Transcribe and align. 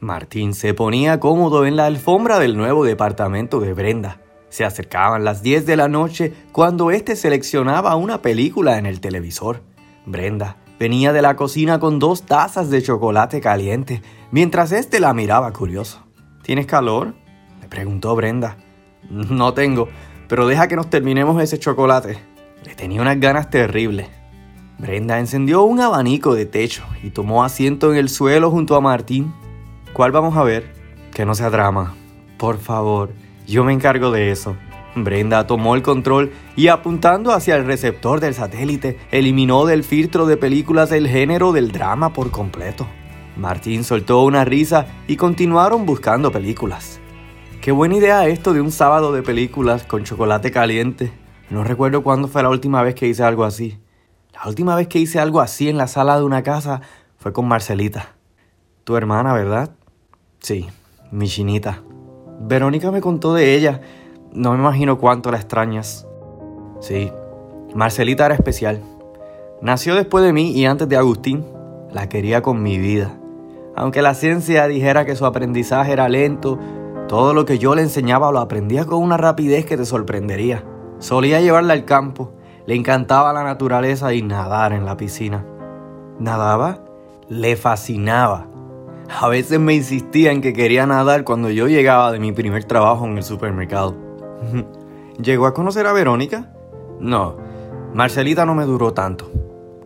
Martín 0.00 0.54
se 0.54 0.72
ponía 0.72 1.20
cómodo 1.20 1.66
en 1.66 1.76
la 1.76 1.84
alfombra 1.84 2.38
del 2.38 2.56
nuevo 2.56 2.84
departamento 2.84 3.60
de 3.60 3.74
Brenda. 3.74 4.18
Se 4.48 4.64
acercaban 4.64 5.24
las 5.24 5.42
10 5.42 5.66
de 5.66 5.76
la 5.76 5.88
noche 5.88 6.32
cuando 6.52 6.90
éste 6.90 7.16
seleccionaba 7.16 7.94
una 7.96 8.22
película 8.22 8.78
en 8.78 8.86
el 8.86 9.00
televisor. 9.00 9.62
Brenda 10.06 10.56
venía 10.78 11.12
de 11.12 11.20
la 11.20 11.36
cocina 11.36 11.78
con 11.78 11.98
dos 11.98 12.22
tazas 12.22 12.70
de 12.70 12.82
chocolate 12.82 13.42
caliente, 13.42 14.00
mientras 14.30 14.72
éste 14.72 14.98
la 14.98 15.12
miraba 15.12 15.52
curioso. 15.52 16.02
¿Tienes 16.42 16.64
calor? 16.64 17.14
le 17.60 17.68
preguntó 17.68 18.16
Brenda. 18.16 18.56
No 19.10 19.52
tengo, 19.52 19.88
pero 20.28 20.46
deja 20.46 20.66
que 20.66 20.76
nos 20.76 20.88
terminemos 20.88 21.42
ese 21.42 21.58
chocolate. 21.58 22.18
Le 22.64 22.74
tenía 22.74 23.02
unas 23.02 23.20
ganas 23.20 23.50
terribles. 23.50 24.08
Brenda 24.78 25.18
encendió 25.18 25.62
un 25.62 25.80
abanico 25.80 26.34
de 26.34 26.46
techo 26.46 26.84
y 27.02 27.10
tomó 27.10 27.44
asiento 27.44 27.92
en 27.92 27.98
el 27.98 28.08
suelo 28.08 28.50
junto 28.50 28.74
a 28.74 28.80
Martín. 28.80 29.34
¿Cuál 29.92 30.12
vamos 30.12 30.36
a 30.36 30.44
ver? 30.44 30.72
Que 31.12 31.24
no 31.26 31.34
sea 31.34 31.50
drama. 31.50 31.94
Por 32.38 32.58
favor, 32.58 33.10
yo 33.46 33.64
me 33.64 33.72
encargo 33.72 34.10
de 34.10 34.30
eso. 34.30 34.56
Brenda 34.94 35.46
tomó 35.46 35.74
el 35.74 35.82
control 35.82 36.32
y 36.56 36.68
apuntando 36.68 37.32
hacia 37.32 37.56
el 37.56 37.66
receptor 37.66 38.20
del 38.20 38.34
satélite, 38.34 38.98
eliminó 39.10 39.66
del 39.66 39.84
filtro 39.84 40.26
de 40.26 40.36
películas 40.36 40.92
el 40.92 41.08
género 41.08 41.52
del 41.52 41.72
drama 41.72 42.12
por 42.12 42.30
completo. 42.30 42.86
Martín 43.36 43.84
soltó 43.84 44.22
una 44.22 44.44
risa 44.44 44.86
y 45.06 45.16
continuaron 45.16 45.86
buscando 45.86 46.30
películas. 46.30 47.00
Qué 47.60 47.72
buena 47.72 47.96
idea 47.96 48.26
esto 48.26 48.52
de 48.52 48.60
un 48.60 48.72
sábado 48.72 49.12
de 49.12 49.22
películas 49.22 49.84
con 49.84 50.04
chocolate 50.04 50.50
caliente. 50.50 51.12
No 51.50 51.64
recuerdo 51.64 52.02
cuándo 52.02 52.28
fue 52.28 52.42
la 52.42 52.48
última 52.48 52.82
vez 52.82 52.94
que 52.94 53.08
hice 53.08 53.22
algo 53.22 53.44
así. 53.44 53.78
La 54.32 54.48
última 54.48 54.76
vez 54.76 54.88
que 54.88 54.98
hice 54.98 55.18
algo 55.18 55.40
así 55.40 55.68
en 55.68 55.76
la 55.76 55.86
sala 55.86 56.16
de 56.16 56.24
una 56.24 56.42
casa 56.42 56.80
fue 57.18 57.32
con 57.32 57.46
Marcelita. 57.46 58.14
Tu 58.84 58.96
hermana, 58.96 59.32
¿verdad? 59.34 59.70
Sí, 60.40 60.66
mi 61.10 61.28
chinita. 61.28 61.82
Verónica 62.40 62.90
me 62.90 63.00
contó 63.00 63.34
de 63.34 63.54
ella. 63.54 63.82
No 64.32 64.52
me 64.52 64.58
imagino 64.58 64.98
cuánto 64.98 65.30
la 65.30 65.36
extrañas. 65.36 66.06
Sí, 66.80 67.12
Marcelita 67.74 68.26
era 68.26 68.34
especial. 68.34 68.80
Nació 69.60 69.94
después 69.94 70.24
de 70.24 70.32
mí 70.32 70.52
y 70.52 70.64
antes 70.64 70.88
de 70.88 70.96
Agustín. 70.96 71.44
La 71.92 72.08
quería 72.08 72.40
con 72.40 72.62
mi 72.62 72.78
vida. 72.78 73.18
Aunque 73.76 74.00
la 74.00 74.14
ciencia 74.14 74.66
dijera 74.66 75.04
que 75.04 75.16
su 75.16 75.26
aprendizaje 75.26 75.92
era 75.92 76.08
lento, 76.08 76.58
todo 77.08 77.34
lo 77.34 77.44
que 77.44 77.58
yo 77.58 77.74
le 77.74 77.82
enseñaba 77.82 78.32
lo 78.32 78.38
aprendía 78.38 78.84
con 78.84 79.02
una 79.02 79.16
rapidez 79.16 79.66
que 79.66 79.76
te 79.76 79.84
sorprendería. 79.84 80.64
Solía 81.00 81.40
llevarla 81.40 81.72
al 81.72 81.84
campo, 81.84 82.32
le 82.66 82.76
encantaba 82.76 83.32
la 83.32 83.42
naturaleza 83.42 84.14
y 84.14 84.22
nadar 84.22 84.72
en 84.72 84.84
la 84.84 84.96
piscina. 84.96 85.44
¿Nadaba? 86.18 86.84
Le 87.28 87.56
fascinaba. 87.56 88.46
A 89.18 89.28
veces 89.28 89.58
me 89.58 89.74
insistía 89.74 90.30
en 90.30 90.40
que 90.40 90.52
quería 90.52 90.86
nadar 90.86 91.24
cuando 91.24 91.50
yo 91.50 91.66
llegaba 91.66 92.12
de 92.12 92.20
mi 92.20 92.32
primer 92.32 92.64
trabajo 92.64 93.06
en 93.06 93.16
el 93.16 93.24
supermercado. 93.24 93.96
¿Llegó 95.20 95.46
a 95.46 95.54
conocer 95.54 95.86
a 95.86 95.92
Verónica? 95.92 96.50
No, 97.00 97.36
Marcelita 97.92 98.46
no 98.46 98.54
me 98.54 98.64
duró 98.64 98.92
tanto. 98.92 99.30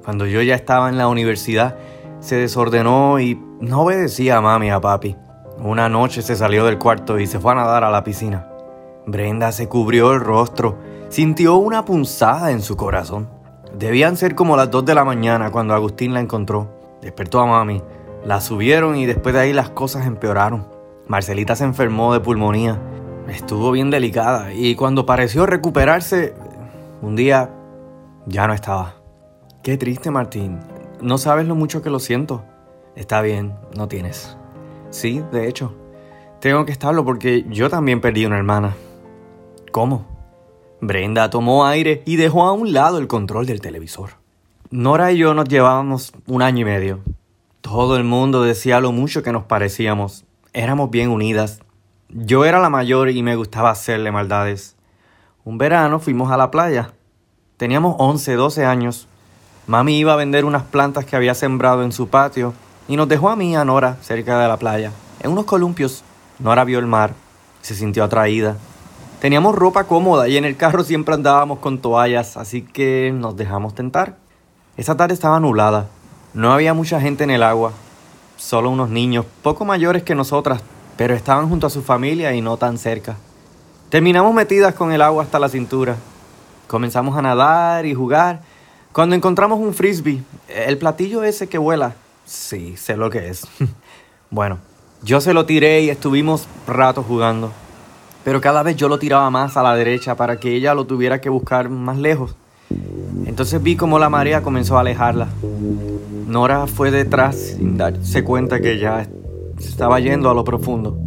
Cuando 0.05 0.27
yo 0.27 0.43
ya 0.43 0.55
estaba 0.55 0.91
en 0.91 0.99
la 0.99 1.09
universidad, 1.09 1.79
se 2.21 2.37
desordenó 2.37 3.19
y 3.19 3.41
no 3.61 3.83
obedecía 3.83 4.37
a 4.37 4.41
mami 4.43 4.67
y 4.67 4.71
a 4.71 4.81
papi. 4.81 5.17
Una 5.59 5.89
noche 5.89 6.21
se 6.21 6.37
salió 6.37 6.67
del 6.67 6.79
cuarto 6.79 7.19
y 7.19 7.27
se 7.27 7.41
fue 7.41 7.53
a 7.53 7.57
nadar 7.57 7.85
a 7.85 7.91
la 7.91 8.05
piscina. 8.05 8.49
Brenda 9.07 9.53
se 9.53 9.69
cubrió 9.69 10.13
el 10.13 10.21
rostro, 10.21 10.79
sintió 11.09 11.57
una 11.57 11.85
punzada 11.85 12.51
en 12.51 12.61
su 12.61 12.77
corazón. 12.77 13.29
Debían 13.77 14.17
ser 14.17 14.35
como 14.35 14.57
las 14.57 14.71
2 14.71 14.85
de 14.85 14.95
la 14.95 15.05
mañana 15.05 15.51
cuando 15.51 15.75
Agustín 15.75 16.13
la 16.13 16.21
encontró. 16.21 16.69
Despertó 17.01 17.41
a 17.41 17.47
mami, 17.47 17.83
la 18.25 18.41
subieron 18.41 18.97
y 18.97 19.07
después 19.07 19.35
de 19.35 19.41
ahí 19.41 19.53
las 19.53 19.71
cosas 19.71 20.07
empeoraron. 20.07 20.67
Marcelita 21.07 21.57
se 21.57 21.65
enfermó 21.65 22.13
de 22.13 22.21
pulmonía. 22.21 22.81
Estuvo 23.29 23.71
bien 23.71 23.91
delicada 23.91 24.53
y 24.53 24.75
cuando 24.75 25.07
pareció 25.07 25.47
recuperarse, 25.47 26.35
un 27.03 27.17
día 27.17 27.51
ya 28.27 28.47
no 28.47 28.55
estaba. 28.55 28.97
Qué 29.63 29.77
triste, 29.77 30.11
Martín. 30.11 30.61
No 31.01 31.19
sabes 31.19 31.47
lo 31.47 31.55
mucho 31.55 31.83
que 31.83 31.91
lo 31.91 31.99
siento. 31.99 32.45
Está 32.97 33.21
bien, 33.23 33.55
no 33.77 33.89
tienes. 33.89 34.37
Sí, 34.91 35.23
de 35.33 35.49
hecho. 35.49 35.75
Tengo 36.41 36.65
que 36.67 36.73
estarlo 36.73 37.05
porque 37.05 37.45
yo 37.49 37.71
también 37.71 38.01
perdí 38.01 38.27
una 38.27 38.37
hermana. 38.37 38.77
¿Cómo? 39.73 40.07
Brenda 40.81 41.31
tomó 41.31 41.67
aire 41.67 42.03
y 42.05 42.17
dejó 42.17 42.45
a 42.45 42.53
un 42.53 42.73
lado 42.73 42.99
el 42.99 43.07
control 43.07 43.47
del 43.47 43.61
televisor. 43.61 44.11
Nora 44.71 45.13
y 45.13 45.19
yo 45.19 45.35
nos 45.35 45.49
llevábamos 45.49 46.13
un 46.27 46.43
año 46.43 46.61
y 46.61 46.65
medio. 46.65 47.01
Todo 47.65 47.97
el 47.97 48.05
mundo 48.05 48.43
decía 48.43 48.79
lo 48.79 48.93
mucho 48.93 49.23
que 49.23 49.33
nos 49.33 49.45
parecíamos. 49.45 50.27
Éramos 50.53 50.91
bien 50.91 51.09
unidas. 51.09 51.61
Yo 52.11 52.45
era 52.45 52.61
la 52.61 52.69
mayor 52.69 53.09
y 53.09 53.23
me 53.23 53.37
gustaba 53.37 53.71
hacerle 53.71 54.13
maldades. 54.13 54.77
Un 55.45 55.57
verano 55.57 55.99
fuimos 55.99 56.31
a 56.31 56.37
la 56.37 56.51
playa. 56.51 56.93
Teníamos 57.57 57.97
11, 57.99 58.35
12 58.35 58.67
años. 58.67 59.09
Mami 59.67 59.99
iba 59.99 60.13
a 60.13 60.17
vender 60.17 60.45
unas 60.45 60.65
plantas 60.65 61.07
que 61.07 61.17
había 61.17 61.33
sembrado 61.33 61.83
en 61.83 61.93
su 61.93 62.09
patio 62.09 62.53
y 62.87 62.97
nos 62.97 63.09
dejó 63.09 63.31
a 63.31 63.35
mí 63.35 63.57
a 63.57 63.65
Nora 63.65 63.97
cerca 64.03 64.39
de 64.39 64.47
la 64.47 64.59
playa, 64.59 64.93
en 65.21 65.33
unos 65.33 65.47
columpios. 65.47 66.05
Nora 66.39 66.65
vio 66.65 66.79
el 66.79 66.87
mar, 66.87 67.15
se 67.63 67.75
sintió 67.75 68.05
atraída. 68.05 68.59
Teníamos 69.21 69.55
ropa 69.55 69.85
cómoda 69.85 70.29
y 70.29 70.37
en 70.37 70.45
el 70.45 70.59
carro 70.59 70.85
siempre 70.85 71.15
andábamos 71.15 71.61
con 71.61 71.79
toallas, 71.79 72.37
así 72.37 72.61
que 72.61 73.11
nos 73.15 73.37
dejamos 73.37 73.75
tentar. 73.75 74.19
Esa 74.77 74.99
tarde 74.99 75.15
estaba 75.15 75.41
nublada, 75.41 75.89
no 76.35 76.53
había 76.53 76.75
mucha 76.75 77.01
gente 77.01 77.25
en 77.25 77.31
el 77.31 77.43
agua, 77.43 77.73
solo 78.37 78.71
unos 78.71 78.91
niños, 78.91 79.25
poco 79.43 79.65
mayores 79.65 80.03
que 80.03 80.15
nosotras, 80.15 80.63
pero 80.97 81.15
estaban 81.15 81.49
junto 81.49 81.67
a 81.67 81.71
su 81.71 81.83
familia 81.83 82.35
y 82.35 82.41
no 82.41 82.57
tan 82.57 82.77
cerca. 82.77 83.17
Terminamos 83.89 84.35
metidas 84.35 84.75
con 84.75 84.93
el 84.93 85.01
agua 85.03 85.23
hasta 85.23 85.39
la 85.39 85.49
cintura. 85.49 85.97
Comenzamos 86.67 87.17
a 87.17 87.23
nadar 87.23 87.87
y 87.87 87.95
jugar. 87.95 88.43
Cuando 88.93 89.15
encontramos 89.15 89.59
un 89.59 89.73
frisbee, 89.73 90.23
el 90.49 90.79
platillo 90.79 91.25
ese 91.25 91.49
que 91.49 91.59
vuela, 91.59 91.95
Sí, 92.27 92.77
sé 92.77 92.97
lo 92.97 93.11
que 93.11 93.29
es. 93.29 93.47
bueno, 94.31 94.59
yo 95.03 95.21
se 95.21 95.35
lo 95.35 95.45
tiré 95.45 95.83
y 95.83 95.91
estuvimos 95.91 96.49
rato 96.67 97.03
jugando. 97.03 97.53
Pero 98.25 98.41
cada 98.41 98.63
vez 98.63 98.77
yo 98.77 98.89
lo 98.89 98.99
tiraba 98.99 99.29
más 99.31 99.57
a 99.57 99.63
la 99.63 99.77
derecha 99.77 100.17
para 100.17 100.41
que 100.41 100.55
ella 100.55 100.75
lo 100.75 100.87
tuviera 100.87 101.21
que 101.21 101.29
buscar 101.29 101.69
más 101.69 101.99
lejos. 101.99 102.35
Entonces 103.27 103.63
vi 103.63 103.77
como 103.77 103.99
la 103.99 104.09
marea 104.09 104.43
comenzó 104.43 104.77
a 104.77 104.81
alejarla. 104.81 105.29
Nora 106.27 106.67
fue 106.67 106.91
detrás 106.91 107.37
sin 107.37 107.77
darse 107.77 108.25
cuenta 108.25 108.61
que 108.61 108.79
ya 108.79 109.07
estaba 109.59 110.01
yendo 110.01 110.31
a 110.31 110.35
lo 110.35 110.45
profundo. 110.45 110.99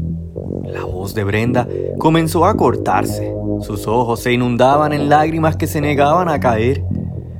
La 0.64 0.84
voz 0.84 1.14
de 1.14 1.24
Brenda 1.24 1.68
comenzó 1.98 2.46
a 2.46 2.56
cortarse. 2.56 3.34
Sus 3.62 3.88
ojos 3.88 4.22
se 4.22 4.34
inundaban 4.34 4.94
en 4.94 5.10
lágrimas 5.10 5.56
que 5.56 5.68
se 5.68 5.82
negaban 5.82 6.30
a 6.30 6.40
caer. 6.40 6.84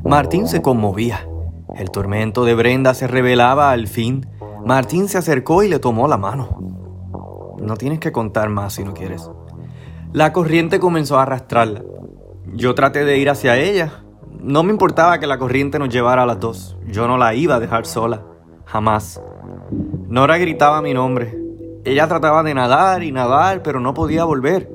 Martín 0.04 0.48
se 0.48 0.62
conmovía. 0.62 1.28
El 1.76 1.92
tormento 1.92 2.46
de 2.46 2.56
Brenda 2.56 2.94
se 2.94 3.08
revelaba 3.08 3.72
al 3.72 3.88
fin. 3.88 4.26
Martín 4.66 5.08
se 5.08 5.18
acercó 5.18 5.64
y 5.64 5.68
le 5.68 5.80
tomó 5.80 6.08
la 6.08 6.18
mano. 6.18 7.56
No 7.62 7.76
tienes 7.76 8.00
que 8.00 8.12
contar 8.12 8.50
más 8.50 8.74
si 8.74 8.84
no 8.84 8.94
quieres. 8.94 9.30
La 10.14 10.32
corriente 10.34 10.80
comenzó 10.80 11.20
a 11.20 11.24
arrastrarla. 11.24 11.84
Yo 12.54 12.74
traté 12.76 13.04
de 13.04 13.18
ir 13.18 13.30
hacia 13.30 13.58
ella. 13.58 14.04
No 14.48 14.64
me 14.64 14.72
importaba 14.72 15.20
que 15.20 15.28
la 15.28 15.38
corriente 15.38 15.78
nos 15.78 15.90
llevara 15.90 16.24
a 16.24 16.26
las 16.26 16.40
dos. 16.40 16.78
Yo 16.86 17.06
no 17.06 17.18
la 17.18 17.36
iba 17.36 17.56
a 17.56 17.60
dejar 17.60 17.86
sola. 17.86 18.24
Jamás. 18.64 19.22
Nora 20.08 20.38
gritaba 20.38 20.82
mi 20.82 20.94
nombre. 20.94 21.38
Ella 21.84 22.08
trataba 22.08 22.44
de 22.44 22.54
nadar 22.54 23.04
y 23.04 23.12
nadar, 23.12 23.62
pero 23.62 23.82
no 23.82 23.94
podía 23.94 24.24
volver. 24.24 24.72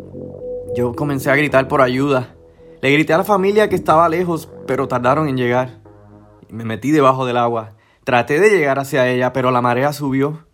Yo 0.76 0.92
comencé 0.92 1.30
a 1.30 1.36
gritar 1.36 1.68
por 1.68 1.80
ayuda. 1.80 2.34
Le 2.82 2.92
grité 2.92 3.14
a 3.14 3.16
la 3.16 3.24
familia 3.24 3.70
que 3.70 3.74
estaba 3.74 4.10
lejos, 4.10 4.50
pero 4.66 4.88
tardaron 4.88 5.26
en 5.26 5.38
llegar. 5.38 5.80
Me 6.50 6.66
metí 6.66 6.90
debajo 6.90 7.24
del 7.24 7.38
agua. 7.38 7.70
Traté 8.04 8.40
de 8.40 8.50
llegar 8.50 8.78
hacia 8.78 9.08
ella, 9.08 9.32
pero 9.32 9.50
la 9.50 9.62
marea 9.62 9.94
subió. 9.94 10.44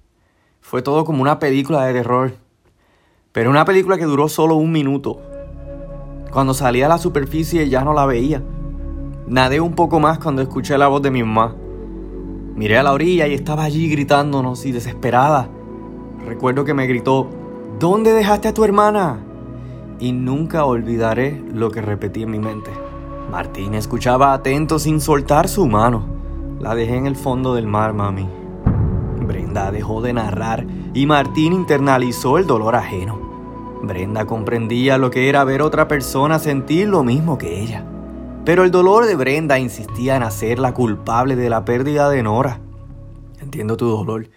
Fue 0.60 0.80
todo 0.80 1.04
como 1.04 1.22
una 1.22 1.40
película 1.40 1.84
de 1.86 1.92
terror. 1.92 2.34
Pero 3.32 3.50
una 3.50 3.64
película 3.64 3.98
que 3.98 4.04
duró 4.04 4.28
solo 4.28 4.54
un 4.54 4.70
minuto. 4.70 5.20
Cuando 6.30 6.54
salí 6.54 6.82
a 6.82 6.88
la 6.88 6.98
superficie 6.98 7.68
ya 7.68 7.82
no 7.82 7.94
la 7.94 8.06
veía. 8.06 8.44
Nadé 9.28 9.60
un 9.60 9.74
poco 9.74 10.00
más 10.00 10.18
cuando 10.18 10.40
escuché 10.40 10.78
la 10.78 10.88
voz 10.88 11.02
de 11.02 11.10
mi 11.10 11.22
mamá. 11.22 11.54
Miré 12.54 12.78
a 12.78 12.82
la 12.82 12.94
orilla 12.94 13.26
y 13.26 13.34
estaba 13.34 13.64
allí 13.64 13.90
gritándonos 13.90 14.64
y 14.64 14.72
desesperada. 14.72 15.50
Recuerdo 16.24 16.64
que 16.64 16.72
me 16.72 16.86
gritó, 16.86 17.28
¿Dónde 17.78 18.14
dejaste 18.14 18.48
a 18.48 18.54
tu 18.54 18.64
hermana? 18.64 19.18
Y 20.00 20.12
nunca 20.12 20.64
olvidaré 20.64 21.44
lo 21.52 21.70
que 21.70 21.82
repetí 21.82 22.22
en 22.22 22.30
mi 22.30 22.38
mente. 22.38 22.70
Martín 23.30 23.74
escuchaba 23.74 24.32
atento 24.32 24.78
sin 24.78 24.98
soltar 24.98 25.46
su 25.46 25.66
mano. 25.66 26.06
La 26.58 26.74
dejé 26.74 26.96
en 26.96 27.06
el 27.06 27.14
fondo 27.14 27.54
del 27.54 27.66
mar, 27.66 27.92
mami. 27.92 28.26
Brenda 29.20 29.70
dejó 29.70 30.00
de 30.00 30.14
narrar 30.14 30.66
y 30.94 31.04
Martín 31.04 31.52
internalizó 31.52 32.38
el 32.38 32.46
dolor 32.46 32.74
ajeno. 32.76 33.20
Brenda 33.82 34.24
comprendía 34.24 34.96
lo 34.96 35.10
que 35.10 35.28
era 35.28 35.44
ver 35.44 35.60
otra 35.60 35.86
persona 35.86 36.38
sentir 36.38 36.88
lo 36.88 37.04
mismo 37.04 37.36
que 37.36 37.60
ella. 37.60 37.84
Pero 38.48 38.64
el 38.64 38.70
dolor 38.70 39.04
de 39.04 39.14
Brenda 39.14 39.58
insistía 39.58 40.16
en 40.16 40.22
hacerla 40.22 40.72
culpable 40.72 41.36
de 41.36 41.50
la 41.50 41.66
pérdida 41.66 42.08
de 42.08 42.22
Nora. 42.22 42.62
Entiendo 43.42 43.76
tu 43.76 43.86
dolor 43.86 44.30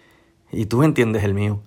y 0.50 0.66
tú 0.66 0.82
entiendes 0.82 1.24
el 1.24 1.32
mío. 1.32 1.62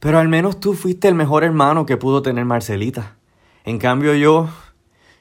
Pero 0.00 0.18
al 0.18 0.28
menos 0.28 0.60
tú 0.60 0.72
fuiste 0.72 1.08
el 1.08 1.14
mejor 1.14 1.44
hermano 1.44 1.84
que 1.84 1.98
pudo 1.98 2.22
tener 2.22 2.46
Marcelita. 2.46 3.18
En 3.66 3.76
cambio 3.76 4.14
yo, 4.14 4.48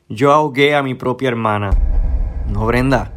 yo 0.07 0.31
ahogué 0.31 0.73
a 0.73 0.83
mi 0.83 0.93
propia 0.93 1.27
hermana. 1.27 1.71
No, 2.49 2.65
Brenda, 2.65 3.11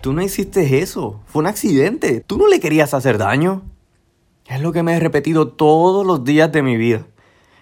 tú 0.00 0.12
no 0.12 0.22
hiciste 0.22 0.78
eso. 0.78 1.18
Fue 1.26 1.40
un 1.40 1.48
accidente. 1.48 2.22
Tú 2.24 2.38
no 2.38 2.46
le 2.46 2.60
querías 2.60 2.94
hacer 2.94 3.18
daño. 3.18 3.62
Es 4.46 4.60
lo 4.60 4.70
que 4.70 4.84
me 4.84 4.94
he 4.94 5.00
repetido 5.00 5.48
todos 5.48 6.06
los 6.06 6.22
días 6.22 6.52
de 6.52 6.62
mi 6.62 6.76
vida. 6.76 7.04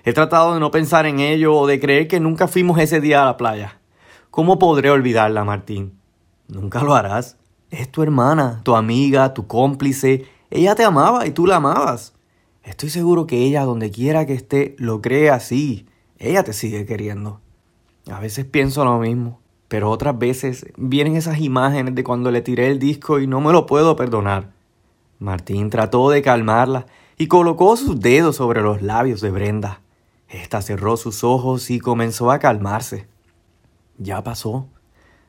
He 0.04 0.12
tratado 0.12 0.52
de 0.52 0.60
no 0.60 0.70
pensar 0.70 1.06
en 1.06 1.20
ello 1.20 1.54
o 1.54 1.66
de 1.66 1.80
creer 1.80 2.08
que 2.08 2.20
nunca 2.20 2.46
fuimos 2.46 2.78
ese 2.78 3.00
día 3.00 3.22
a 3.22 3.24
la 3.24 3.38
playa. 3.38 3.80
¿Cómo 4.34 4.58
podré 4.58 4.90
olvidarla, 4.90 5.44
Martín? 5.44 5.92
Nunca 6.48 6.82
lo 6.82 6.96
harás. 6.96 7.36
Es 7.70 7.88
tu 7.88 8.02
hermana, 8.02 8.62
tu 8.64 8.74
amiga, 8.74 9.32
tu 9.32 9.46
cómplice. 9.46 10.24
Ella 10.50 10.74
te 10.74 10.82
amaba 10.82 11.24
y 11.24 11.30
tú 11.30 11.46
la 11.46 11.58
amabas. 11.58 12.14
Estoy 12.64 12.90
seguro 12.90 13.28
que 13.28 13.44
ella, 13.44 13.62
donde 13.62 13.92
quiera 13.92 14.26
que 14.26 14.32
esté, 14.32 14.74
lo 14.76 15.00
cree 15.00 15.30
así. 15.30 15.86
Ella 16.18 16.42
te 16.42 16.52
sigue 16.52 16.84
queriendo. 16.84 17.40
A 18.10 18.18
veces 18.18 18.44
pienso 18.44 18.84
lo 18.84 18.98
mismo, 18.98 19.38
pero 19.68 19.88
otras 19.88 20.18
veces 20.18 20.66
vienen 20.76 21.14
esas 21.14 21.38
imágenes 21.38 21.94
de 21.94 22.02
cuando 22.02 22.32
le 22.32 22.42
tiré 22.42 22.72
el 22.72 22.80
disco 22.80 23.20
y 23.20 23.28
no 23.28 23.40
me 23.40 23.52
lo 23.52 23.66
puedo 23.66 23.94
perdonar. 23.94 24.50
Martín 25.20 25.70
trató 25.70 26.10
de 26.10 26.22
calmarla 26.22 26.86
y 27.16 27.28
colocó 27.28 27.76
sus 27.76 28.00
dedos 28.00 28.34
sobre 28.34 28.62
los 28.62 28.82
labios 28.82 29.20
de 29.20 29.30
Brenda. 29.30 29.80
Esta 30.28 30.60
cerró 30.60 30.96
sus 30.96 31.22
ojos 31.22 31.70
y 31.70 31.78
comenzó 31.78 32.32
a 32.32 32.40
calmarse. 32.40 33.13
Ya 33.98 34.22
pasó. 34.22 34.68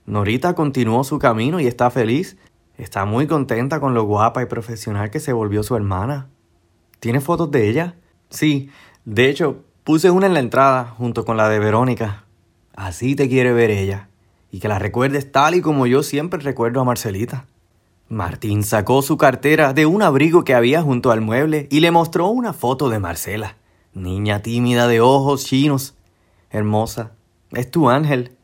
Norita 0.05 0.55
continuó 0.55 1.03
su 1.03 1.19
camino 1.19 1.59
y 1.59 1.67
está 1.67 1.89
feliz. 1.89 2.37
Está 2.77 3.05
muy 3.05 3.27
contenta 3.27 3.79
con 3.79 3.93
lo 3.93 4.03
guapa 4.03 4.41
y 4.41 4.45
profesional 4.45 5.09
que 5.09 5.19
se 5.19 5.33
volvió 5.33 5.63
su 5.63 5.75
hermana. 5.75 6.29
¿Tiene 6.99 7.21
fotos 7.21 7.51
de 7.51 7.69
ella? 7.69 7.95
Sí, 8.29 8.69
de 9.05 9.29
hecho, 9.29 9.63
puse 9.83 10.09
una 10.09 10.25
en 10.25 10.33
la 10.33 10.39
entrada 10.39 10.85
junto 10.97 11.25
con 11.25 11.37
la 11.37 11.49
de 11.49 11.59
Verónica. 11.59 12.25
Así 12.75 13.15
te 13.15 13.29
quiere 13.29 13.53
ver 13.53 13.71
ella. 13.71 14.09
Y 14.51 14.59
que 14.59 14.67
la 14.67 14.79
recuerdes 14.79 15.31
tal 15.31 15.55
y 15.55 15.61
como 15.61 15.87
yo 15.87 16.03
siempre 16.03 16.39
recuerdo 16.39 16.81
a 16.81 16.85
Marcelita. 16.85 17.45
Martín 18.07 18.63
sacó 18.63 19.01
su 19.01 19.17
cartera 19.17 19.73
de 19.73 19.85
un 19.85 20.01
abrigo 20.01 20.43
que 20.43 20.53
había 20.53 20.81
junto 20.81 21.11
al 21.11 21.21
mueble 21.21 21.67
y 21.71 21.79
le 21.79 21.91
mostró 21.91 22.27
una 22.27 22.53
foto 22.53 22.89
de 22.89 22.99
Marcela. 22.99 23.57
Niña 23.93 24.41
tímida 24.41 24.87
de 24.87 25.01
ojos 25.01 25.45
chinos. 25.45 25.95
Hermosa. 26.51 27.13
Es 27.51 27.71
tu 27.71 27.89
ángel. 27.89 28.35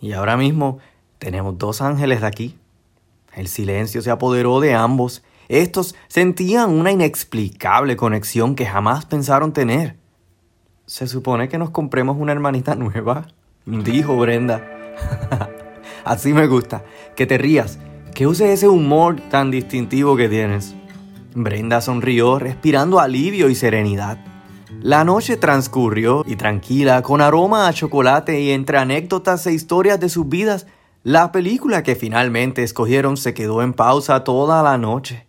Y 0.00 0.12
ahora 0.12 0.36
mismo 0.36 0.78
tenemos 1.18 1.58
dos 1.58 1.82
ángeles 1.82 2.20
de 2.20 2.26
aquí. 2.26 2.58
El 3.34 3.48
silencio 3.48 4.02
se 4.02 4.10
apoderó 4.10 4.60
de 4.60 4.74
ambos. 4.74 5.22
Estos 5.48 5.94
sentían 6.08 6.70
una 6.70 6.92
inexplicable 6.92 7.96
conexión 7.96 8.54
que 8.54 8.66
jamás 8.66 9.06
pensaron 9.06 9.52
tener. 9.52 9.96
Se 10.86 11.06
supone 11.06 11.48
que 11.48 11.58
nos 11.58 11.70
compremos 11.70 12.16
una 12.18 12.32
hermanita 12.32 12.74
nueva, 12.74 13.28
dijo 13.66 14.16
Brenda. 14.16 14.66
Así 16.04 16.32
me 16.32 16.46
gusta, 16.46 16.84
que 17.14 17.26
te 17.26 17.38
rías 17.38 17.78
que 18.14 18.26
uses 18.26 18.50
ese 18.50 18.68
humor 18.68 19.20
tan 19.30 19.50
distintivo 19.50 20.16
que 20.16 20.28
tienes. 20.28 20.74
Brenda 21.34 21.80
sonrió, 21.80 22.38
respirando 22.38 22.98
alivio 22.98 23.48
y 23.48 23.54
serenidad. 23.54 24.18
La 24.82 25.04
noche 25.04 25.36
transcurrió 25.36 26.24
y 26.26 26.36
tranquila, 26.36 27.02
con 27.02 27.20
aroma 27.20 27.68
a 27.68 27.72
chocolate 27.74 28.40
y 28.40 28.50
entre 28.50 28.78
anécdotas 28.78 29.46
e 29.46 29.52
historias 29.52 30.00
de 30.00 30.08
sus 30.08 30.26
vidas, 30.26 30.66
la 31.02 31.32
película 31.32 31.82
que 31.82 31.96
finalmente 31.96 32.62
escogieron 32.62 33.18
se 33.18 33.34
quedó 33.34 33.60
en 33.60 33.74
pausa 33.74 34.24
toda 34.24 34.62
la 34.62 34.78
noche. 34.78 35.26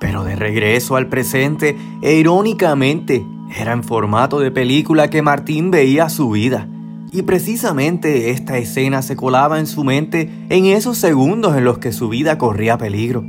Pero 0.00 0.24
de 0.24 0.36
regreso 0.36 0.96
al 0.96 1.08
presente, 1.08 1.78
e 2.02 2.16
irónicamente, 2.16 3.24
era 3.58 3.72
en 3.72 3.82
formato 3.82 4.38
de 4.38 4.50
película 4.50 5.08
que 5.08 5.22
Martín 5.22 5.70
veía 5.70 6.10
su 6.10 6.28
vida. 6.28 6.68
Y 7.12 7.22
precisamente 7.22 8.30
esta 8.30 8.58
escena 8.58 9.00
se 9.00 9.16
colaba 9.16 9.58
en 9.58 9.66
su 9.66 9.82
mente 9.82 10.30
en 10.50 10.66
esos 10.66 10.98
segundos 10.98 11.56
en 11.56 11.64
los 11.64 11.78
que 11.78 11.92
su 11.92 12.10
vida 12.10 12.36
corría 12.36 12.76
peligro. 12.76 13.24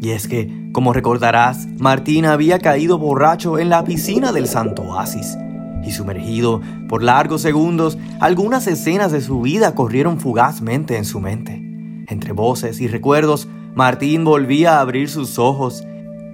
Y 0.00 0.10
es 0.10 0.28
que, 0.28 0.70
como 0.72 0.92
recordarás, 0.92 1.66
Martín 1.78 2.26
había 2.26 2.58
caído 2.58 2.98
borracho 2.98 3.58
en 3.58 3.70
la 3.70 3.84
piscina 3.84 4.32
del 4.32 4.46
Santo 4.46 4.82
Oasis. 4.82 5.36
Y 5.84 5.92
sumergido 5.92 6.60
por 6.88 7.02
largos 7.02 7.42
segundos, 7.42 7.96
algunas 8.20 8.66
escenas 8.66 9.12
de 9.12 9.20
su 9.20 9.40
vida 9.40 9.74
corrieron 9.74 10.20
fugazmente 10.20 10.96
en 10.96 11.04
su 11.04 11.20
mente. 11.20 11.62
Entre 12.08 12.32
voces 12.32 12.80
y 12.80 12.88
recuerdos, 12.88 13.48
Martín 13.74 14.24
volvía 14.24 14.78
a 14.78 14.80
abrir 14.80 15.08
sus 15.08 15.38
ojos. 15.38 15.84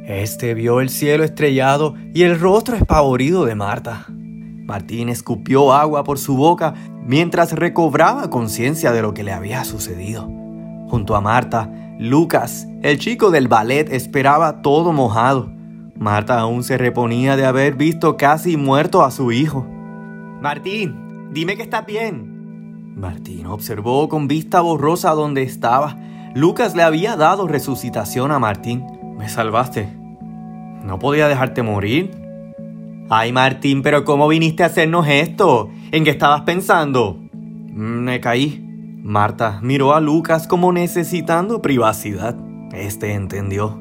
Este 0.07 0.55
vio 0.55 0.81
el 0.81 0.91
cielo 0.91 1.25
estrellado 1.25 1.95
y 2.15 2.23
el 2.23 2.39
rostro 2.39 2.77
espavorido 2.77 3.45
de 3.45 3.55
Marta. 3.55 4.07
Martín 4.09 5.09
escupió 5.09 5.73
agua 5.73 6.05
por 6.05 6.19
su 6.19 6.37
boca 6.37 6.75
mientras 7.05 7.53
recobraba 7.53 8.31
conciencia 8.31 8.93
de 8.93 9.03
lo 9.03 9.13
que 9.13 9.23
le 9.23 9.33
había 9.33 9.65
sucedido. 9.65 10.31
Junto 10.89 11.17
a 11.17 11.21
Marta, 11.21 11.71
Lucas, 11.99 12.67
el 12.83 12.99
chico 12.99 13.31
del 13.31 13.49
ballet, 13.49 13.93
esperaba 13.93 14.63
todo 14.63 14.93
mojado. 14.93 15.53
Marta 15.97 16.41
aún 16.41 16.65
se 16.65 16.79
reponía 16.79 17.37
de 17.37 17.47
haber 17.47 17.75
visto 17.75 18.17
casi 18.17 18.57
muerto 18.57 19.03
a 19.05 19.11
su 19.11 19.31
hijo. 19.31 19.67
Martín, 20.41 21.31
dime 21.33 21.57
que 21.57 21.63
estás 21.63 21.87
bien. 21.87 22.95
Martín 22.97 23.47
observó 23.47 24.09
con 24.09 24.27
vista 24.27 24.61
borrosa 24.61 25.13
donde 25.13 25.43
estaba. 25.43 25.97
Lucas 26.35 26.75
le 26.75 26.83
había 26.83 27.17
dado 27.17 27.47
resucitación 27.47 28.33
a 28.33 28.39
Martín. 28.39 28.85
Me 29.17 29.29
salvaste. 29.29 29.89
¿No 30.85 30.99
podía 30.99 31.29
dejarte 31.29 31.63
morir? 31.63 32.11
Ay, 33.09 33.33
Martín, 33.33 33.83
pero 33.83 34.05
¿cómo 34.05 34.27
viniste 34.27 34.63
a 34.63 34.67
hacernos 34.67 35.07
esto? 35.07 35.71
¿En 35.91 36.03
qué 36.03 36.11
estabas 36.11 36.43
pensando? 36.43 37.19
Mm, 37.33 38.05
me 38.05 38.21
caí. 38.21 38.72
Marta 39.05 39.59
miró 39.63 39.95
a 39.95 40.01
Lucas 40.01 40.47
como 40.47 40.73
necesitando 40.73 41.61
privacidad. 41.61 42.37
Este 42.73 43.15
entendió. 43.15 43.77